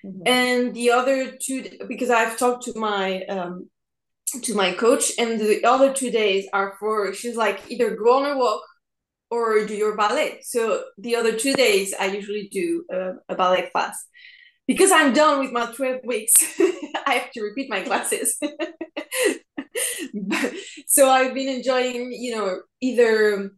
mm-hmm. 0.05 0.23
and 0.27 0.75
the 0.75 0.91
other 0.91 1.37
two 1.41 1.65
because 1.87 2.11
I've 2.11 2.39
talked 2.39 2.65
to 2.65 2.79
my 2.79 3.23
um, 3.25 3.69
to 4.43 4.55
my 4.55 4.73
coach, 4.73 5.13
and 5.19 5.39
the 5.39 5.65
other 5.65 5.93
two 5.93 6.11
days 6.11 6.49
are 6.53 6.75
for 6.81 7.13
she's 7.15 7.37
like 7.37 7.61
either 7.71 7.95
go 7.95 8.19
on 8.19 8.33
a 8.33 8.39
walk 8.39 8.63
or 9.31 9.67
do 9.67 9.75
your 9.75 9.97
ballet. 9.97 10.41
So 10.43 10.85
the 10.97 11.17
other 11.17 11.37
two 11.37 11.55
days 11.55 11.93
I 11.99 12.07
usually 12.07 12.49
do 12.51 12.85
a, 12.91 13.13
a 13.29 13.35
ballet 13.35 13.69
class 13.71 14.07
because 14.67 14.93
I'm 14.93 15.13
done 15.13 15.41
with 15.41 15.51
my 15.51 15.73
12 15.73 16.01
weeks, 16.05 16.35
I 17.07 17.15
have 17.15 17.33
to 17.33 17.43
repeat 17.43 17.71
my 17.71 17.81
classes. 17.81 18.39
so 20.87 21.09
I've 21.09 21.35
been 21.35 21.49
enjoying, 21.49 22.13
you 22.13 22.37
know, 22.37 22.61
either 22.81 23.51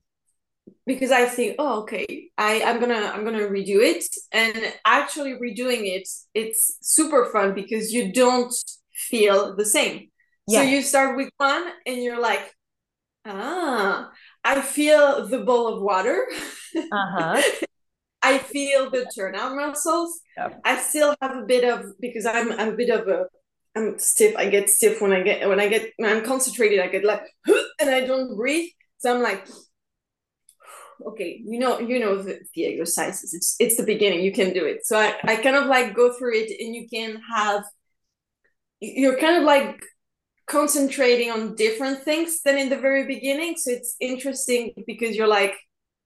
because 0.87 1.11
I 1.11 1.27
think, 1.27 1.57
oh, 1.59 1.83
okay, 1.83 2.31
I, 2.39 2.63
I'm 2.63 2.81
gonna 2.81 3.13
I'm 3.15 3.25
gonna 3.25 3.49
redo 3.49 3.83
it. 3.83 4.05
And 4.33 4.57
actually 4.85 5.35
redoing 5.35 5.87
it, 5.87 6.09
it's 6.35 6.77
super 6.81 7.31
fun 7.33 7.55
because 7.55 7.93
you 7.93 8.13
don't 8.13 8.55
feel 8.93 9.57
the 9.57 9.67
same. 9.67 10.09
Yeah. 10.47 10.61
So 10.61 10.69
you 10.69 10.83
start 10.83 11.17
with 11.17 11.31
one 11.37 11.65
and 11.87 12.03
you're 12.03 12.21
like, 12.21 12.55
ah, 13.27 14.11
I 14.45 14.61
feel 14.61 15.27
the 15.27 15.41
bowl 15.41 15.69
of 15.69 15.83
water. 15.83 16.27
Uh-huh. 16.75 17.43
I 18.23 18.39
feel 18.39 18.91
the 18.91 19.11
turnout 19.15 19.55
muscles. 19.57 20.21
I 20.65 20.79
still 20.79 21.15
have 21.23 21.37
a 21.37 21.47
bit 21.47 21.65
of 21.65 21.99
because 22.01 22.27
I'm, 22.27 22.53
I'm 22.53 22.69
a 22.69 22.77
bit 22.77 22.91
of 22.91 23.09
a 23.09 23.27
I'm 23.77 23.99
stiff. 23.99 24.35
I 24.37 24.49
get 24.49 24.69
stiff 24.69 25.01
when 25.01 25.13
I 25.13 25.23
get 25.23 25.49
when 25.49 25.61
I 25.61 25.69
get 25.69 25.93
when 25.97 26.17
I'm 26.17 26.25
concentrated. 26.25 26.81
I 26.81 26.89
get 26.89 27.05
like 27.05 27.23
and 27.81 27.91
I 27.91 28.07
don't 28.07 28.37
breathe. 28.37 28.71
So 28.99 29.15
I'm 29.15 29.23
like, 29.23 29.47
okay, 31.09 31.41
you 31.45 31.59
know, 31.59 31.79
you 31.79 31.99
know 31.99 32.23
the, 32.23 32.41
the 32.55 32.67
exercises. 32.67 33.33
It's 33.33 33.57
it's 33.61 33.77
the 33.77 33.85
beginning. 33.85 34.23
You 34.23 34.33
can 34.33 34.53
do 34.53 34.65
it. 34.65 34.87
So 34.87 34.99
I 34.99 35.17
I 35.23 35.37
kind 35.37 35.57
of 35.57 35.67
like 35.67 35.95
go 35.95 36.13
through 36.13 36.35
it, 36.35 36.51
and 36.61 36.75
you 36.75 36.89
can 36.89 37.21
have. 37.35 37.65
You're 38.81 39.19
kind 39.19 39.37
of 39.37 39.45
like 39.45 39.83
concentrating 40.51 41.31
on 41.31 41.55
different 41.55 42.03
things 42.03 42.43
than 42.43 42.59
in 42.59 42.69
the 42.69 42.77
very 42.77 43.07
beginning. 43.07 43.55
So 43.57 43.71
it's 43.71 43.97
interesting 44.01 44.73
because 44.87 45.17
you're 45.17 45.29
like, 45.29 45.55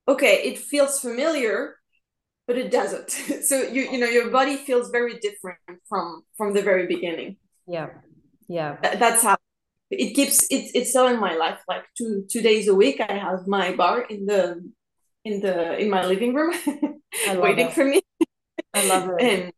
okay, 0.07 0.43
it 0.45 0.59
feels 0.59 1.01
familiar, 1.01 1.77
but 2.47 2.59
it 2.59 2.71
doesn't. 2.71 3.11
so 3.49 3.63
you 3.63 3.83
you 3.93 3.99
know 3.99 4.07
your 4.07 4.31
body 4.31 4.57
feels 4.57 4.91
very 4.91 5.19
different 5.19 5.59
from 5.89 6.23
from 6.37 6.53
the 6.53 6.63
very 6.63 6.87
beginning. 6.87 7.37
Yeah. 7.67 7.89
Yeah. 8.49 8.77
That's 8.83 9.23
how 9.23 9.37
it 9.91 10.15
keeps 10.15 10.47
it's 10.51 10.71
it's 10.75 10.91
still 10.91 11.09
in 11.09 11.19
my 11.19 11.35
life. 11.35 11.61
Like 11.67 11.85
two 11.97 12.27
two 12.31 12.43
days 12.43 12.69
a 12.69 12.75
week 12.75 13.01
i 13.01 13.15
have 13.27 13.47
my 13.47 13.75
barre 13.75 14.07
in 14.11 14.27
the 14.27 14.61
in 15.25 15.41
the 15.41 15.57
in 15.79 15.89
my 15.89 16.05
living 16.05 16.35
room 16.35 16.53
waiting 17.47 17.69
it. 17.69 17.73
for 17.73 17.85
me. 17.85 18.03
I 18.75 18.87
love 18.87 19.09
it. 19.09 19.21
And 19.29 19.53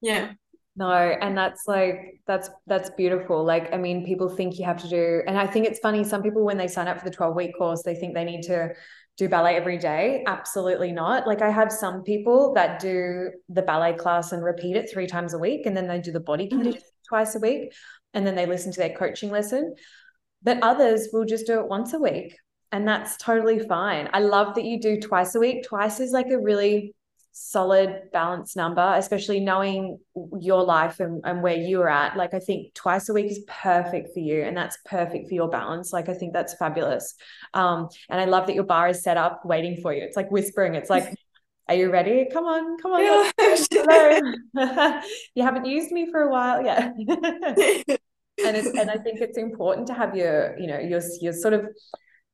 yeah 0.00 0.34
no 0.76 0.92
and 0.92 1.36
that's 1.36 1.62
like 1.66 2.20
that's 2.26 2.50
that's 2.66 2.90
beautiful 2.90 3.44
like 3.44 3.72
i 3.72 3.76
mean 3.76 4.04
people 4.04 4.28
think 4.28 4.58
you 4.58 4.64
have 4.64 4.80
to 4.80 4.88
do 4.88 5.22
and 5.26 5.38
i 5.38 5.46
think 5.46 5.66
it's 5.66 5.78
funny 5.78 6.02
some 6.02 6.22
people 6.22 6.44
when 6.44 6.56
they 6.56 6.66
sign 6.66 6.88
up 6.88 6.98
for 6.98 7.04
the 7.04 7.14
12 7.14 7.36
week 7.36 7.56
course 7.56 7.82
they 7.82 7.94
think 7.94 8.14
they 8.14 8.24
need 8.24 8.42
to 8.42 8.68
do 9.16 9.28
ballet 9.28 9.54
every 9.54 9.78
day 9.78 10.24
absolutely 10.26 10.90
not 10.90 11.26
like 11.26 11.42
i 11.42 11.50
have 11.50 11.70
some 11.70 12.02
people 12.02 12.52
that 12.54 12.80
do 12.80 13.30
the 13.48 13.62
ballet 13.62 13.92
class 13.92 14.32
and 14.32 14.42
repeat 14.42 14.74
it 14.74 14.90
three 14.92 15.06
times 15.06 15.34
a 15.34 15.38
week 15.38 15.66
and 15.66 15.76
then 15.76 15.86
they 15.86 16.00
do 16.00 16.10
the 16.10 16.18
body 16.18 16.48
mm-hmm. 16.48 16.72
twice 17.08 17.36
a 17.36 17.38
week 17.38 17.72
and 18.14 18.24
then 18.26 18.36
they 18.36 18.46
listen 18.46 18.72
to 18.72 18.80
their 18.80 18.96
coaching 18.96 19.30
lesson. 19.30 19.74
But 20.42 20.62
others 20.62 21.08
will 21.12 21.24
just 21.24 21.46
do 21.46 21.58
it 21.60 21.68
once 21.68 21.92
a 21.92 21.98
week. 21.98 22.36
And 22.72 22.88
that's 22.88 23.16
totally 23.16 23.58
fine. 23.58 24.08
I 24.12 24.20
love 24.20 24.54
that 24.54 24.64
you 24.64 24.80
do 24.80 25.00
twice 25.00 25.34
a 25.34 25.40
week. 25.40 25.64
Twice 25.66 26.00
is 26.00 26.12
like 26.12 26.30
a 26.30 26.38
really 26.38 26.94
solid 27.36 28.10
balanced 28.12 28.56
number, 28.56 28.94
especially 28.96 29.40
knowing 29.40 29.98
your 30.40 30.62
life 30.62 31.00
and, 31.00 31.20
and 31.24 31.42
where 31.42 31.56
you're 31.56 31.88
at. 31.88 32.16
Like, 32.16 32.32
I 32.32 32.38
think 32.38 32.72
twice 32.74 33.08
a 33.08 33.12
week 33.12 33.26
is 33.26 33.44
perfect 33.48 34.14
for 34.14 34.20
you, 34.20 34.42
and 34.42 34.56
that's 34.56 34.78
perfect 34.84 35.28
for 35.28 35.34
your 35.34 35.50
balance. 35.50 35.92
Like, 35.92 36.08
I 36.08 36.14
think 36.14 36.32
that's 36.32 36.54
fabulous. 36.54 37.14
Um, 37.52 37.88
and 38.08 38.20
I 38.20 38.26
love 38.26 38.46
that 38.46 38.54
your 38.54 38.64
barre 38.64 38.90
is 38.90 39.02
set 39.02 39.16
up 39.16 39.44
waiting 39.44 39.80
for 39.82 39.92
you. 39.92 40.02
It's 40.02 40.16
like 40.16 40.30
whispering, 40.30 40.76
it's 40.76 40.88
like, 40.88 41.12
are 41.68 41.74
you 41.74 41.90
ready? 41.90 42.28
Come 42.32 42.44
on, 42.44 42.78
come 42.78 42.92
on. 42.92 43.30
Yeah. 44.54 45.02
You 45.34 45.42
haven't 45.42 45.64
used 45.66 45.90
me 45.90 46.10
for 46.10 46.22
a 46.22 46.30
while. 46.30 46.64
Yeah. 46.64 46.92
and 46.98 48.56
it's 48.56 48.68
and 48.68 48.90
I 48.90 48.96
think 48.98 49.20
it's 49.20 49.38
important 49.38 49.88
to 49.88 49.94
have 49.94 50.14
your, 50.14 50.56
you 50.58 50.68
know, 50.68 50.78
your 50.78 51.00
your 51.20 51.32
sort 51.32 51.54
of 51.54 51.66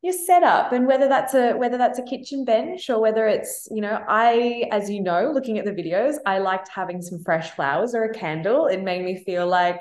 your 0.02 0.14
setup 0.14 0.72
and 0.72 0.86
whether 0.86 1.08
that's 1.08 1.34
a 1.34 1.52
whether 1.52 1.76
that's 1.76 1.98
a 1.98 2.02
kitchen 2.02 2.44
bench 2.44 2.88
or 2.88 3.00
whether 3.00 3.26
it's 3.26 3.68
you 3.70 3.82
know 3.82 4.02
i 4.08 4.66
as 4.72 4.88
you 4.88 5.02
know 5.02 5.30
looking 5.32 5.58
at 5.58 5.66
the 5.66 5.72
videos 5.72 6.16
i 6.24 6.38
liked 6.38 6.68
having 6.68 7.02
some 7.02 7.22
fresh 7.22 7.50
flowers 7.50 7.94
or 7.94 8.04
a 8.04 8.14
candle. 8.14 8.66
It 8.66 8.82
made 8.82 9.04
me 9.04 9.22
feel 9.24 9.46
like 9.46 9.78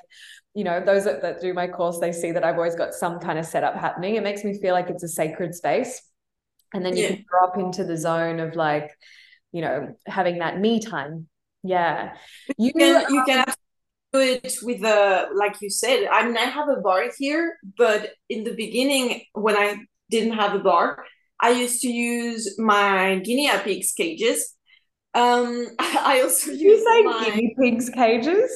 you 0.53 0.65
know 0.65 0.83
those 0.83 1.05
that, 1.05 1.21
that 1.21 1.39
do 1.39 1.53
my 1.53 1.67
course 1.67 1.99
they 1.99 2.11
see 2.11 2.31
that 2.31 2.43
i've 2.43 2.55
always 2.55 2.75
got 2.75 2.93
some 2.93 3.19
kind 3.19 3.39
of 3.39 3.45
setup 3.45 3.75
happening. 3.75 4.15
It 4.15 4.23
makes 4.23 4.43
me 4.43 4.59
feel 4.59 4.73
like 4.73 4.89
it's 4.89 5.03
a 5.03 5.07
sacred 5.07 5.55
space. 5.55 6.01
And 6.73 6.85
then 6.85 6.95
you 6.95 7.03
yeah. 7.03 7.09
can 7.09 7.25
drop 7.29 7.57
into 7.57 7.83
the 7.83 7.97
zone 7.97 8.39
of 8.39 8.55
like 8.55 8.91
you 9.53 9.61
know 9.61 9.95
having 10.05 10.39
that 10.39 10.59
me 10.59 10.81
time. 10.81 11.27
Yeah. 11.63 12.13
You 12.57 12.73
can 12.73 13.05
you 13.09 13.23
can 13.25 13.45
do 14.11 14.19
it 14.19 14.57
with 14.63 14.81
the 14.81 15.27
like 15.35 15.61
you 15.61 15.69
said 15.69 16.07
i 16.11 16.25
mean 16.25 16.35
i 16.35 16.41
have 16.41 16.67
a 16.67 16.81
barre 16.81 17.11
here 17.19 17.57
but 17.77 18.09
in 18.27 18.43
the 18.43 18.55
beginning 18.55 19.21
when 19.33 19.55
i 19.55 19.77
didn't 20.09 20.33
have 20.33 20.53
a 20.53 20.59
barre 20.59 21.03
i 21.39 21.49
used 21.49 21.81
to 21.81 21.89
use 21.89 22.55
my 22.59 23.19
guinea 23.19 23.49
pigs 23.63 23.93
cages 23.93 24.55
um 25.13 25.67
i 25.79 26.21
also 26.23 26.51
use 26.51 26.83
say 26.83 27.03
my... 27.03 27.25
guinea 27.25 27.55
pigs 27.59 27.89
cages 27.89 28.51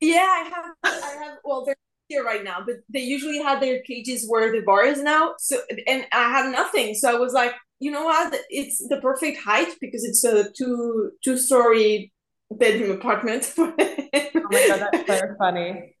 yeah 0.00 0.18
i 0.18 0.50
have 0.54 0.64
i 0.84 1.24
have 1.24 1.38
well 1.44 1.64
they're 1.64 1.76
here 2.08 2.24
right 2.24 2.44
now 2.44 2.62
but 2.64 2.76
they 2.88 3.00
usually 3.00 3.38
had 3.38 3.60
their 3.60 3.82
cages 3.82 4.26
where 4.28 4.50
the 4.50 4.62
barre 4.62 4.86
is 4.86 5.02
now 5.02 5.34
so 5.38 5.58
and 5.86 6.06
i 6.12 6.30
had 6.30 6.50
nothing 6.50 6.94
so 6.94 7.10
i 7.10 7.18
was 7.18 7.32
like 7.32 7.54
you 7.80 7.90
know 7.90 8.04
what? 8.04 8.34
It's 8.50 8.86
the 8.88 9.00
perfect 9.00 9.38
height 9.42 9.68
because 9.80 10.04
it's 10.04 10.24
a 10.24 10.50
two 10.52 11.12
two 11.22 11.38
story 11.38 12.12
bedroom 12.50 12.92
apartment. 12.92 13.52
oh 13.56 13.72
my 13.76 14.68
god, 14.68 14.88
that's 14.92 15.06
so 15.20 15.34
funny. 15.38 15.94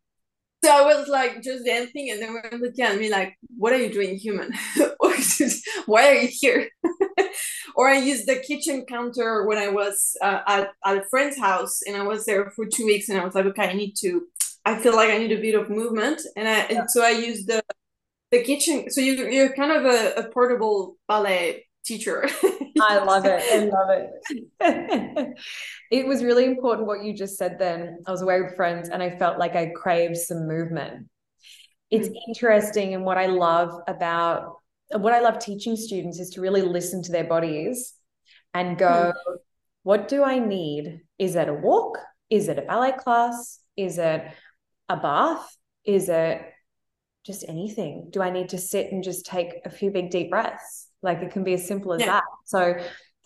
So 0.64 0.70
I 0.72 0.82
was 0.82 1.08
like 1.08 1.42
just 1.42 1.64
dancing, 1.64 2.10
and 2.10 2.20
then 2.20 2.32
we're 2.32 2.58
looking 2.58 2.84
at 2.84 2.98
me 2.98 3.10
like, 3.10 3.36
"What 3.56 3.72
are 3.72 3.78
you 3.78 3.92
doing, 3.92 4.16
human? 4.16 4.52
Why 5.86 6.08
are 6.08 6.14
you 6.14 6.28
here?" 6.30 6.68
or 7.76 7.88
I 7.88 7.98
used 7.98 8.26
the 8.26 8.36
kitchen 8.40 8.84
counter 8.86 9.46
when 9.46 9.58
I 9.58 9.68
was 9.68 10.16
uh, 10.20 10.40
at, 10.46 10.70
at 10.84 10.98
a 10.98 11.04
friend's 11.10 11.38
house, 11.38 11.80
and 11.86 11.96
I 11.96 12.02
was 12.02 12.24
there 12.26 12.50
for 12.50 12.66
two 12.66 12.86
weeks, 12.86 13.08
and 13.08 13.18
I 13.18 13.24
was 13.24 13.34
like, 13.34 13.46
"Okay, 13.46 13.68
I 13.68 13.72
need 13.72 13.94
to. 14.00 14.26
I 14.64 14.78
feel 14.80 14.96
like 14.96 15.10
I 15.10 15.18
need 15.18 15.32
a 15.32 15.40
bit 15.40 15.54
of 15.54 15.70
movement," 15.70 16.22
and 16.36 16.48
I 16.48 16.58
and 16.74 16.90
so 16.90 17.04
I 17.04 17.10
used 17.10 17.46
the 17.46 17.62
the 18.32 18.42
kitchen. 18.42 18.90
So 18.90 19.00
you 19.00 19.28
you're 19.28 19.54
kind 19.54 19.72
of 19.72 19.84
a, 19.86 20.14
a 20.22 20.30
portable 20.30 20.96
ballet 21.08 21.67
teacher. 21.88 22.28
I 22.80 22.98
love 22.98 23.24
it. 23.24 23.42
I 23.42 23.64
love 23.64 23.88
it. 24.60 25.38
it 25.90 26.06
was 26.06 26.22
really 26.22 26.44
important 26.44 26.86
what 26.86 27.02
you 27.02 27.14
just 27.14 27.36
said 27.36 27.58
then. 27.58 27.98
I 28.06 28.10
was 28.10 28.22
away 28.22 28.40
with 28.40 28.54
friends 28.54 28.88
and 28.88 29.02
I 29.02 29.16
felt 29.18 29.38
like 29.38 29.56
I 29.56 29.72
craved 29.74 30.16
some 30.16 30.46
movement. 30.46 31.08
It's 31.90 32.08
mm-hmm. 32.08 32.30
interesting 32.30 32.94
and 32.94 33.04
what 33.04 33.18
I 33.18 33.26
love 33.26 33.72
about 33.88 34.56
what 34.90 35.12
I 35.12 35.20
love 35.20 35.38
teaching 35.38 35.76
students 35.76 36.18
is 36.18 36.30
to 36.30 36.40
really 36.40 36.62
listen 36.62 37.02
to 37.02 37.12
their 37.12 37.24
bodies 37.24 37.94
and 38.54 38.78
go, 38.78 38.86
mm-hmm. 38.86 39.34
what 39.82 40.08
do 40.08 40.22
I 40.22 40.38
need? 40.38 41.02
Is 41.18 41.36
it 41.36 41.48
a 41.48 41.54
walk? 41.54 41.98
Is 42.30 42.48
it 42.48 42.58
a 42.58 42.62
ballet 42.62 42.92
class? 42.92 43.60
Is 43.76 43.98
it 43.98 44.24
a 44.88 44.96
bath? 44.96 45.56
Is 45.84 46.08
it 46.08 46.42
just 47.24 47.44
anything? 47.48 48.08
Do 48.10 48.22
I 48.22 48.30
need 48.30 48.50
to 48.50 48.58
sit 48.58 48.92
and 48.92 49.02
just 49.02 49.26
take 49.26 49.60
a 49.64 49.70
few 49.70 49.90
big 49.90 50.10
deep 50.10 50.30
breaths? 50.30 50.87
Like 51.02 51.18
it 51.18 51.32
can 51.32 51.44
be 51.44 51.54
as 51.54 51.66
simple 51.66 51.92
as 51.92 52.00
yeah. 52.00 52.06
that. 52.06 52.24
So 52.44 52.76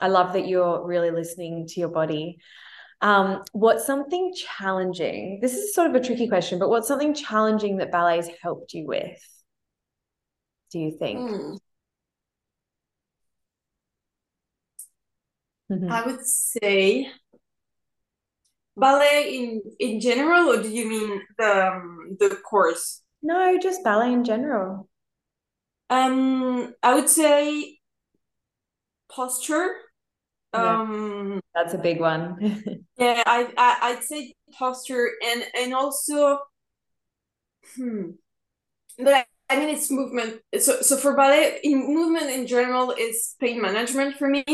I 0.00 0.08
love 0.08 0.34
that 0.34 0.46
you're 0.46 0.84
really 0.84 1.10
listening 1.10 1.66
to 1.68 1.80
your 1.80 1.88
body. 1.88 2.38
Um, 3.00 3.42
what's 3.52 3.86
something 3.86 4.32
challenging? 4.34 5.40
This 5.42 5.54
is 5.54 5.74
sort 5.74 5.90
of 5.90 5.96
a 5.96 6.00
tricky 6.00 6.28
question, 6.28 6.58
but 6.58 6.68
what's 6.68 6.86
something 6.86 7.14
challenging 7.14 7.78
that 7.78 7.90
ballet's 7.90 8.28
helped 8.40 8.74
you 8.74 8.86
with? 8.86 9.20
Do 10.70 10.78
you 10.78 10.96
think? 10.98 11.18
Mm. 11.18 11.58
Mm-hmm. 15.70 15.90
I 15.90 16.06
would 16.06 16.24
say 16.26 17.10
ballet 18.76 19.36
in 19.36 19.62
in 19.78 20.00
general, 20.00 20.50
or 20.50 20.62
do 20.62 20.68
you 20.68 20.88
mean 20.88 21.22
the 21.38 21.66
um, 21.68 22.16
the 22.18 22.36
course? 22.48 23.02
No, 23.22 23.58
just 23.58 23.82
ballet 23.82 24.12
in 24.12 24.24
general. 24.24 24.88
Um, 25.92 26.74
I 26.82 26.94
would 26.94 27.08
say 27.08 27.78
posture. 29.10 29.74
Yeah, 30.54 30.80
um, 30.80 31.40
that's 31.54 31.74
a 31.74 31.78
big 31.78 32.00
one. 32.00 32.38
yeah, 32.98 33.22
I, 33.26 33.52
I 33.58 33.78
I'd 33.82 34.02
say 34.02 34.34
posture 34.58 35.10
and 35.26 35.44
and 35.54 35.74
also, 35.74 36.38
hmm, 37.76 38.12
but 38.98 39.12
I, 39.12 39.24
I 39.50 39.58
mean 39.58 39.68
it's 39.68 39.90
movement. 39.90 40.40
So 40.58 40.80
so 40.80 40.96
for 40.96 41.14
ballet, 41.14 41.60
in 41.62 41.94
movement 41.94 42.30
in 42.30 42.46
general 42.46 42.92
is 42.92 43.34
pain 43.38 43.60
management 43.60 44.16
for 44.16 44.28
me. 44.28 44.44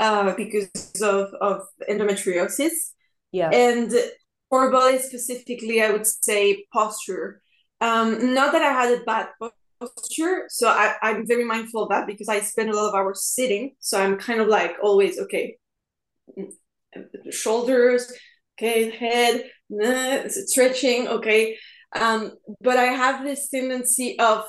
Uh, 0.00 0.34
because 0.36 0.68
of 1.02 1.32
of 1.40 1.62
endometriosis. 1.88 2.92
Yeah, 3.30 3.50
and 3.50 3.92
for 4.48 4.70
ballet 4.72 4.98
specifically, 4.98 5.80
I 5.80 5.90
would 5.90 6.06
say 6.06 6.66
posture. 6.72 7.40
Um, 7.80 8.34
not 8.34 8.50
that 8.52 8.62
I 8.62 8.72
had 8.72 9.00
a 9.00 9.04
bad 9.04 9.28
posture. 9.80 10.44
So 10.48 10.68
I, 10.68 10.94
I'm 11.02 11.26
very 11.26 11.44
mindful 11.44 11.82
of 11.82 11.88
that 11.90 12.06
because 12.06 12.28
I 12.28 12.40
spend 12.40 12.70
a 12.70 12.76
lot 12.76 12.88
of 12.88 12.94
hours 12.94 13.24
sitting. 13.24 13.74
So 13.80 14.00
I'm 14.00 14.16
kind 14.18 14.40
of 14.40 14.48
like 14.48 14.76
always, 14.82 15.18
okay, 15.18 15.58
shoulders, 17.30 18.12
okay, 18.58 18.90
head, 18.90 19.44
stretching, 20.28 21.08
okay. 21.08 21.58
Um, 21.98 22.32
but 22.60 22.76
I 22.76 22.84
have 22.84 23.24
this 23.24 23.48
tendency 23.48 24.18
of 24.18 24.44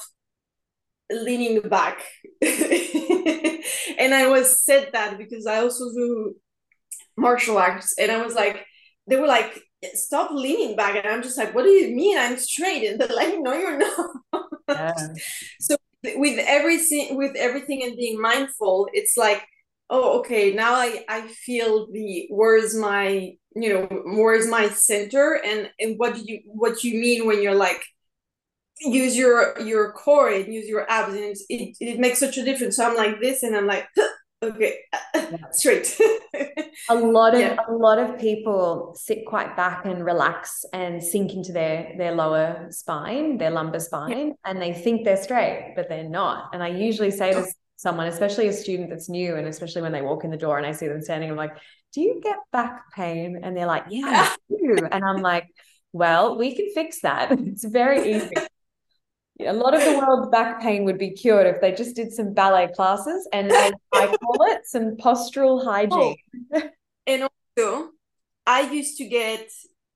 leaning 1.11 1.61
back. 1.61 2.01
and 2.41 4.13
I 4.13 4.27
was 4.27 4.63
said 4.63 4.89
that 4.93 5.17
because 5.17 5.45
I 5.45 5.59
also 5.59 5.85
do 5.93 6.35
martial 7.17 7.57
arts 7.57 7.95
and 7.97 8.11
I 8.11 8.23
was 8.23 8.33
like, 8.33 8.65
they 9.07 9.15
were 9.15 9.27
like, 9.27 9.61
stop 9.93 10.31
leaning 10.31 10.75
back. 10.75 10.95
And 10.95 11.07
I'm 11.07 11.23
just 11.23 11.37
like, 11.37 11.53
what 11.53 11.63
do 11.63 11.69
you 11.69 11.95
mean? 11.95 12.17
I'm 12.17 12.37
straight. 12.37 12.87
And 12.87 12.99
they're 12.99 13.15
like, 13.15 13.35
no, 13.39 13.53
you're 13.53 13.77
not. 13.77 14.43
Yeah. 14.67 14.93
so 15.59 15.75
with 16.15 16.39
everything 16.47 17.17
with 17.17 17.35
everything 17.35 17.83
and 17.83 17.97
being 17.97 18.21
mindful, 18.21 18.87
it's 18.93 19.17
like 19.17 19.43
oh 19.89 20.19
okay 20.19 20.53
now 20.53 20.75
i 20.75 21.03
i 21.09 21.27
feel 21.27 21.87
the 21.91 22.27
where's 22.29 22.75
my 22.75 23.31
you 23.55 23.73
know 23.73 23.87
where's 24.15 24.47
my 24.47 24.69
center 24.69 25.41
and 25.43 25.69
and 25.79 25.97
what 25.97 26.15
do 26.15 26.21
you 26.23 26.39
what 26.45 26.83
you 26.83 26.99
mean 26.99 27.25
when 27.25 27.41
you're 27.41 27.55
like 27.55 27.81
use 28.81 29.17
your 29.17 29.59
your 29.59 29.91
core 29.93 30.29
and 30.29 30.53
use 30.53 30.67
your 30.67 30.89
abs 30.89 31.13
and 31.13 31.35
it, 31.49 31.75
it 31.79 31.99
makes 31.99 32.19
such 32.19 32.37
a 32.37 32.43
difference 32.43 32.77
so 32.77 32.87
i'm 32.87 32.95
like 32.95 33.19
this 33.19 33.43
and 33.43 33.55
i'm 33.55 33.67
like 33.67 33.87
okay 34.41 34.75
straight. 35.51 35.99
A 36.89 36.95
lot 36.95 37.33
of 37.33 37.41
yeah. 37.41 37.57
a 37.67 37.73
lot 37.73 37.99
of 37.99 38.19
people 38.19 38.95
sit 38.97 39.25
quite 39.25 39.55
back 39.55 39.85
and 39.85 40.03
relax 40.03 40.65
and 40.73 41.03
sink 41.03 41.33
into 41.33 41.51
their 41.51 41.93
their 41.97 42.13
lower 42.13 42.67
spine 42.69 43.37
their 43.37 43.51
lumbar 43.51 43.79
spine 43.79 44.29
yeah. 44.29 44.33
and 44.45 44.61
they 44.61 44.73
think 44.73 45.03
they're 45.03 45.21
straight 45.21 45.73
but 45.75 45.89
they're 45.89 46.09
not. 46.09 46.49
And 46.53 46.63
i 46.63 46.67
usually 46.67 47.11
say 47.11 47.33
to 47.33 47.45
someone 47.75 48.07
especially 48.07 48.47
a 48.47 48.53
student 48.53 48.89
that's 48.89 49.09
new 49.09 49.35
and 49.35 49.47
especially 49.47 49.81
when 49.81 49.91
they 49.91 50.01
walk 50.01 50.23
in 50.23 50.31
the 50.31 50.37
door 50.37 50.57
and 50.57 50.67
i 50.67 50.73
see 50.73 50.87
them 50.87 51.01
standing 51.01 51.29
i'm 51.29 51.37
like 51.37 51.55
do 51.93 52.01
you 52.01 52.19
get 52.21 52.37
back 52.51 52.91
pain? 52.93 53.39
And 53.41 53.57
they're 53.57 53.65
like 53.65 53.85
yeah 53.89 54.29
I 54.29 54.35
do. 54.49 54.87
And 54.91 55.03
i'm 55.03 55.21
like 55.21 55.47
well 55.91 56.37
we 56.37 56.55
can 56.55 56.69
fix 56.73 57.01
that. 57.01 57.31
It's 57.31 57.65
very 57.65 58.15
easy 58.15 58.35
a 59.39 59.53
lot 59.53 59.73
of 59.73 59.83
the 59.83 59.97
world's 59.97 60.29
back 60.29 60.61
pain 60.61 60.83
would 60.83 60.97
be 60.97 61.11
cured 61.11 61.47
if 61.47 61.61
they 61.61 61.71
just 61.71 61.95
did 61.95 62.11
some 62.11 62.33
ballet 62.33 62.67
classes 62.75 63.27
and 63.31 63.51
I 63.53 63.71
call 63.93 64.37
it 64.51 64.65
some 64.65 64.97
postural 64.97 65.63
hygiene. 65.63 66.15
Oh. 66.53 66.61
And 67.07 67.29
also, 67.57 67.91
I 68.45 68.61
used 68.71 68.97
to 68.97 69.07
get 69.07 69.49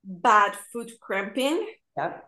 bad 0.04 0.56
foot 0.72 0.92
cramping. 1.02 1.68
Yeah. 1.98 2.20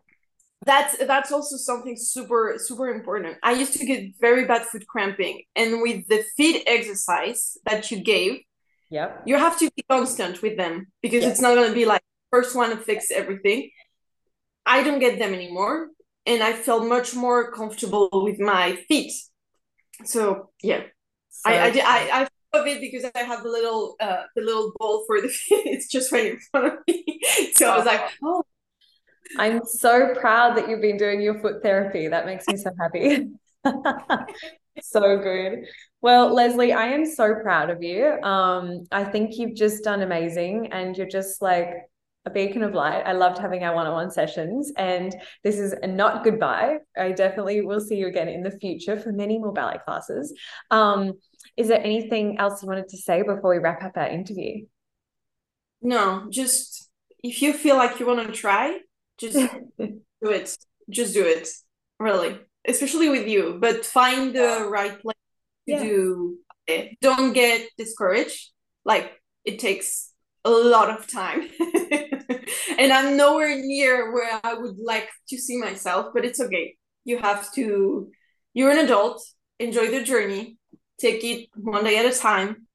That's 0.66 0.98
that's 0.98 1.32
also 1.32 1.58
something 1.58 1.96
super 1.96 2.56
super 2.58 2.90
important. 2.90 3.38
I 3.44 3.54
used 3.54 3.74
to 3.74 3.86
get 3.86 4.14
very 4.20 4.46
bad 4.46 4.64
foot 4.64 4.88
cramping, 4.88 5.44
and 5.56 5.82
with 5.82 6.08
the 6.08 6.24
feet 6.36 6.64
exercise 6.66 7.58
that 7.66 7.92
you 7.92 8.00
gave, 8.00 8.42
yeah, 8.90 9.12
you 9.26 9.38
have 9.38 9.60
to 9.60 9.70
be 9.76 9.84
constant 9.88 10.42
with 10.42 10.58
them 10.58 10.88
because 11.04 11.24
it's 11.24 11.40
not 11.40 11.54
going 11.54 11.70
to 11.70 11.76
be 11.76 11.86
like 11.86 12.02
first 12.32 12.56
one 12.56 12.72
to 12.72 12.78
fix 12.78 13.12
everything. 13.12 13.70
I 14.66 14.82
don't 14.82 15.00
get 15.00 15.20
them 15.20 15.36
anymore 15.36 15.90
and 16.26 16.44
I 16.44 16.54
felt 16.54 16.86
much 16.86 17.16
more 17.16 17.52
comfortable 17.52 18.10
with 18.12 18.40
my 18.40 18.76
feet. 18.88 19.14
So 20.04 20.50
yeah, 20.62 20.84
so, 21.30 21.50
I 21.50 21.54
I 21.54 21.68
I, 21.68 22.22
I 22.22 22.28
love 22.58 22.68
it 22.68 22.82
because 22.82 23.10
I 23.16 23.20
have 23.20 23.44
the 23.44 23.50
little 23.50 23.96
uh 24.00 24.24
the 24.36 24.42
little 24.42 24.74
ball 24.78 25.04
for 25.06 25.22
the 25.22 25.30
feet. 25.30 25.66
It's 25.66 25.88
just 25.88 26.12
right 26.12 26.34
in 26.34 26.40
front 26.52 26.74
of 26.74 26.80
me. 26.88 27.20
So 27.54 27.70
I 27.70 27.78
was 27.78 27.86
like, 27.86 28.02
oh. 28.24 28.44
I'm 29.38 29.66
so 29.66 30.14
proud 30.14 30.56
that 30.56 30.70
you've 30.70 30.82
been 30.82 30.98
doing 30.98 31.20
your 31.20 31.40
foot 31.40 31.64
therapy. 31.64 32.08
That 32.08 32.26
makes 32.26 32.48
me 32.48 32.58
so 32.58 32.70
happy. 32.80 33.28
so 34.82 35.18
good. 35.18 35.66
Well, 36.02 36.34
Lesly, 36.36 36.76
I 36.76 36.90
am 36.90 37.06
so 37.06 37.36
proud 37.42 37.70
of 37.70 37.82
you. 37.82 38.06
Um, 38.22 38.84
I 38.92 39.04
think 39.04 39.38
you've 39.38 39.56
just 39.56 39.84
done 39.84 40.04
amazing 40.04 40.72
and 40.72 40.96
you're 40.96 41.08
just 41.08 41.42
like 41.42 41.70
a 42.26 42.30
beacon 42.30 42.64
of 42.64 42.74
light. 42.74 43.04
I 43.06 43.12
loved 43.12 43.38
having 43.38 43.64
our 43.64 43.76
one-on-one 43.76 44.10
sessions 44.10 44.72
and 44.78 45.16
this 45.44 45.60
is 45.60 45.76
not 45.84 46.24
goodbye. 46.24 46.78
I 46.98 47.12
definitely 47.12 47.62
will 47.62 47.80
see 47.80 47.98
you 47.98 48.08
again 48.08 48.28
in 48.28 48.42
the 48.42 48.52
future 48.52 49.00
for 49.00 49.12
many 49.12 49.38
more 49.38 49.54
ballet 49.54 49.78
classes. 49.86 50.34
Um, 50.72 51.14
is 51.56 51.68
there 51.68 51.80
anything 51.80 52.40
else 52.40 52.64
you 52.64 52.68
wanted 52.68 52.90
to 52.90 52.98
say 52.98 53.22
before 53.22 53.52
we 53.52 53.60
wrap 53.60 53.84
up 53.84 53.96
our 53.96 54.08
interview? 54.08 54.66
No, 55.82 56.26
just 56.30 56.90
if 57.24 57.42
you 57.42 57.54
feel 57.54 57.76
like 57.76 58.00
you 58.00 58.08
want 58.08 58.26
to 58.26 58.34
try, 58.34 58.80
just 59.18 59.38
do 59.78 60.00
it. 60.24 60.58
Just 60.90 61.14
do 61.14 61.24
it. 61.26 61.48
Really. 62.00 62.40
Especially 62.68 63.10
with 63.10 63.28
you, 63.28 63.58
but 63.62 63.86
find 63.86 64.36
the 64.36 64.68
right 64.70 65.00
place 65.00 65.16
to 65.68 65.74
yeah. 65.74 65.84
do 65.84 66.38
it. 66.66 66.98
Don't 67.02 67.34
get 67.34 67.70
discouraged. 67.78 68.52
Like 68.84 69.12
it 69.44 69.60
takes 69.60 70.12
a 70.44 70.50
lot 70.50 70.90
of 70.90 71.08
time. 71.08 71.50
and 72.78 72.92
I'm 72.92 73.18
nowhere 73.18 73.56
near 73.56 74.14
where 74.14 74.40
I 74.44 74.54
would 74.54 74.78
like 74.78 75.10
to 75.30 75.38
see 75.38 75.58
myself, 75.58 76.08
but 76.14 76.26
it's 76.26 76.40
okay. 76.40 76.76
You 77.04 77.20
have 77.20 77.52
to, 77.54 78.10
you're 78.54 78.72
an 78.72 78.80
adult, 78.80 79.22
enjoy 79.60 79.92
the 79.92 80.04
journey, 80.04 80.58
take 81.00 81.24
it 81.24 81.50
one 81.56 81.84
day 81.84 81.98
at 81.98 82.06
a 82.06 82.18
time. 82.18 82.68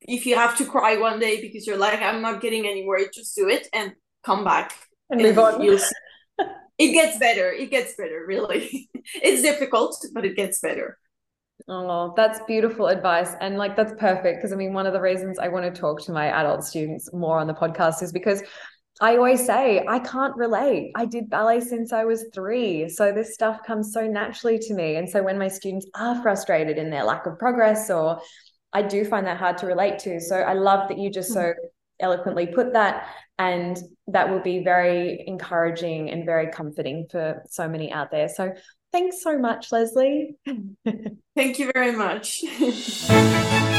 If 0.00 0.26
you 0.26 0.36
have 0.36 0.56
to 0.58 0.66
cry 0.66 0.98
one 0.98 1.18
day 1.18 1.40
because 1.40 1.66
you're 1.66 1.78
like, 1.78 2.00
I'm 2.00 2.22
not 2.22 2.40
getting 2.40 2.66
anywhere, 2.66 3.00
just 3.12 3.34
do 3.34 3.48
it 3.48 3.68
and 3.72 3.92
come 4.24 4.44
back 4.44 4.72
and, 5.10 5.20
and 5.20 5.28
move 5.28 5.38
on. 5.38 5.62
it 6.78 6.92
gets 6.92 7.18
better. 7.18 7.50
It 7.50 7.70
gets 7.70 7.94
better, 7.96 8.24
really. 8.26 8.88
it's 9.14 9.42
difficult, 9.42 9.96
but 10.12 10.24
it 10.24 10.36
gets 10.36 10.60
better. 10.60 10.98
Oh, 11.68 12.12
that's 12.16 12.38
beautiful 12.46 12.86
advice. 12.86 13.32
And 13.40 13.56
like, 13.56 13.74
that's 13.76 13.94
perfect. 13.98 14.38
Because 14.38 14.52
I 14.52 14.56
mean, 14.56 14.72
one 14.72 14.86
of 14.86 14.92
the 14.92 15.00
reasons 15.00 15.38
I 15.38 15.48
want 15.48 15.72
to 15.72 15.80
talk 15.80 16.00
to 16.02 16.12
my 16.12 16.26
adult 16.28 16.64
students 16.64 17.12
more 17.12 17.38
on 17.38 17.46
the 17.46 17.54
podcast 17.54 18.02
is 18.02 18.12
because 18.12 18.42
I 19.00 19.16
always 19.16 19.44
say, 19.44 19.84
I 19.86 19.98
can't 19.98 20.34
relate. 20.36 20.92
I 20.94 21.04
did 21.04 21.28
ballet 21.28 21.60
since 21.60 21.92
I 21.92 22.04
was 22.04 22.26
three. 22.32 22.88
So 22.88 23.12
this 23.12 23.34
stuff 23.34 23.62
comes 23.66 23.92
so 23.92 24.06
naturally 24.06 24.58
to 24.60 24.74
me. 24.74 24.96
And 24.96 25.08
so 25.08 25.22
when 25.22 25.38
my 25.38 25.48
students 25.48 25.86
are 25.94 26.20
frustrated 26.22 26.78
in 26.78 26.88
their 26.88 27.04
lack 27.04 27.26
of 27.26 27.38
progress, 27.38 27.90
or 27.90 28.20
I 28.72 28.82
do 28.82 29.04
find 29.04 29.26
that 29.26 29.36
hard 29.36 29.58
to 29.58 29.66
relate 29.66 29.98
to. 30.00 30.18
So 30.20 30.36
I 30.36 30.54
love 30.54 30.88
that 30.88 30.98
you 30.98 31.10
just 31.10 31.32
so 31.32 31.40
mm-hmm. 31.40 31.66
eloquently 32.00 32.46
put 32.46 32.72
that. 32.72 33.08
And 33.38 33.78
that 34.06 34.30
will 34.30 34.40
be 34.40 34.64
very 34.64 35.24
encouraging 35.26 36.10
and 36.10 36.24
very 36.24 36.50
comforting 36.50 37.06
for 37.10 37.42
so 37.50 37.68
many 37.68 37.92
out 37.92 38.10
there. 38.10 38.30
So 38.30 38.54
thanks 38.92 39.22
so 39.22 39.38
much, 39.38 39.70
Lesly. 39.70 40.36
Thank 41.36 41.58
you 41.58 41.70
very 41.74 41.92
much. 41.92 42.42